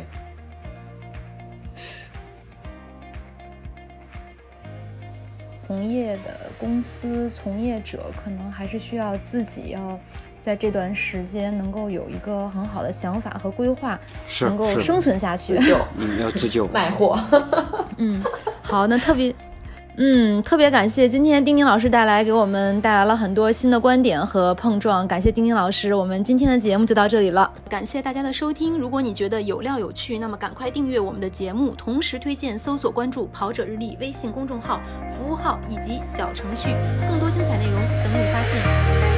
[5.66, 10.00] 从业的公司从业者可能还是需要自己要
[10.40, 15.68] 在这段时间能够有一个很好的想法和规划，是能够生存下去自。
[15.68, 16.66] 救嗯，要自救。
[16.72, 17.18] 卖货，
[17.98, 18.22] 嗯，
[18.62, 19.34] 好，那特别，
[19.96, 28.78] 嗯，特别感谢今天丁丁老师带来给我们带来了很多新的观点和碰撞，感谢丁丁老师，我们今天的节目就到这里了，感谢大家的收听。
[28.78, 34.80] 如果你觉得有料有趣，那么赶快订阅我们的节目，同时推荐搜索关注“跑者日历”微信公众号、
[35.10, 36.68] 服务号以及小程序，
[37.08, 39.17] 更多精彩内容等你发现。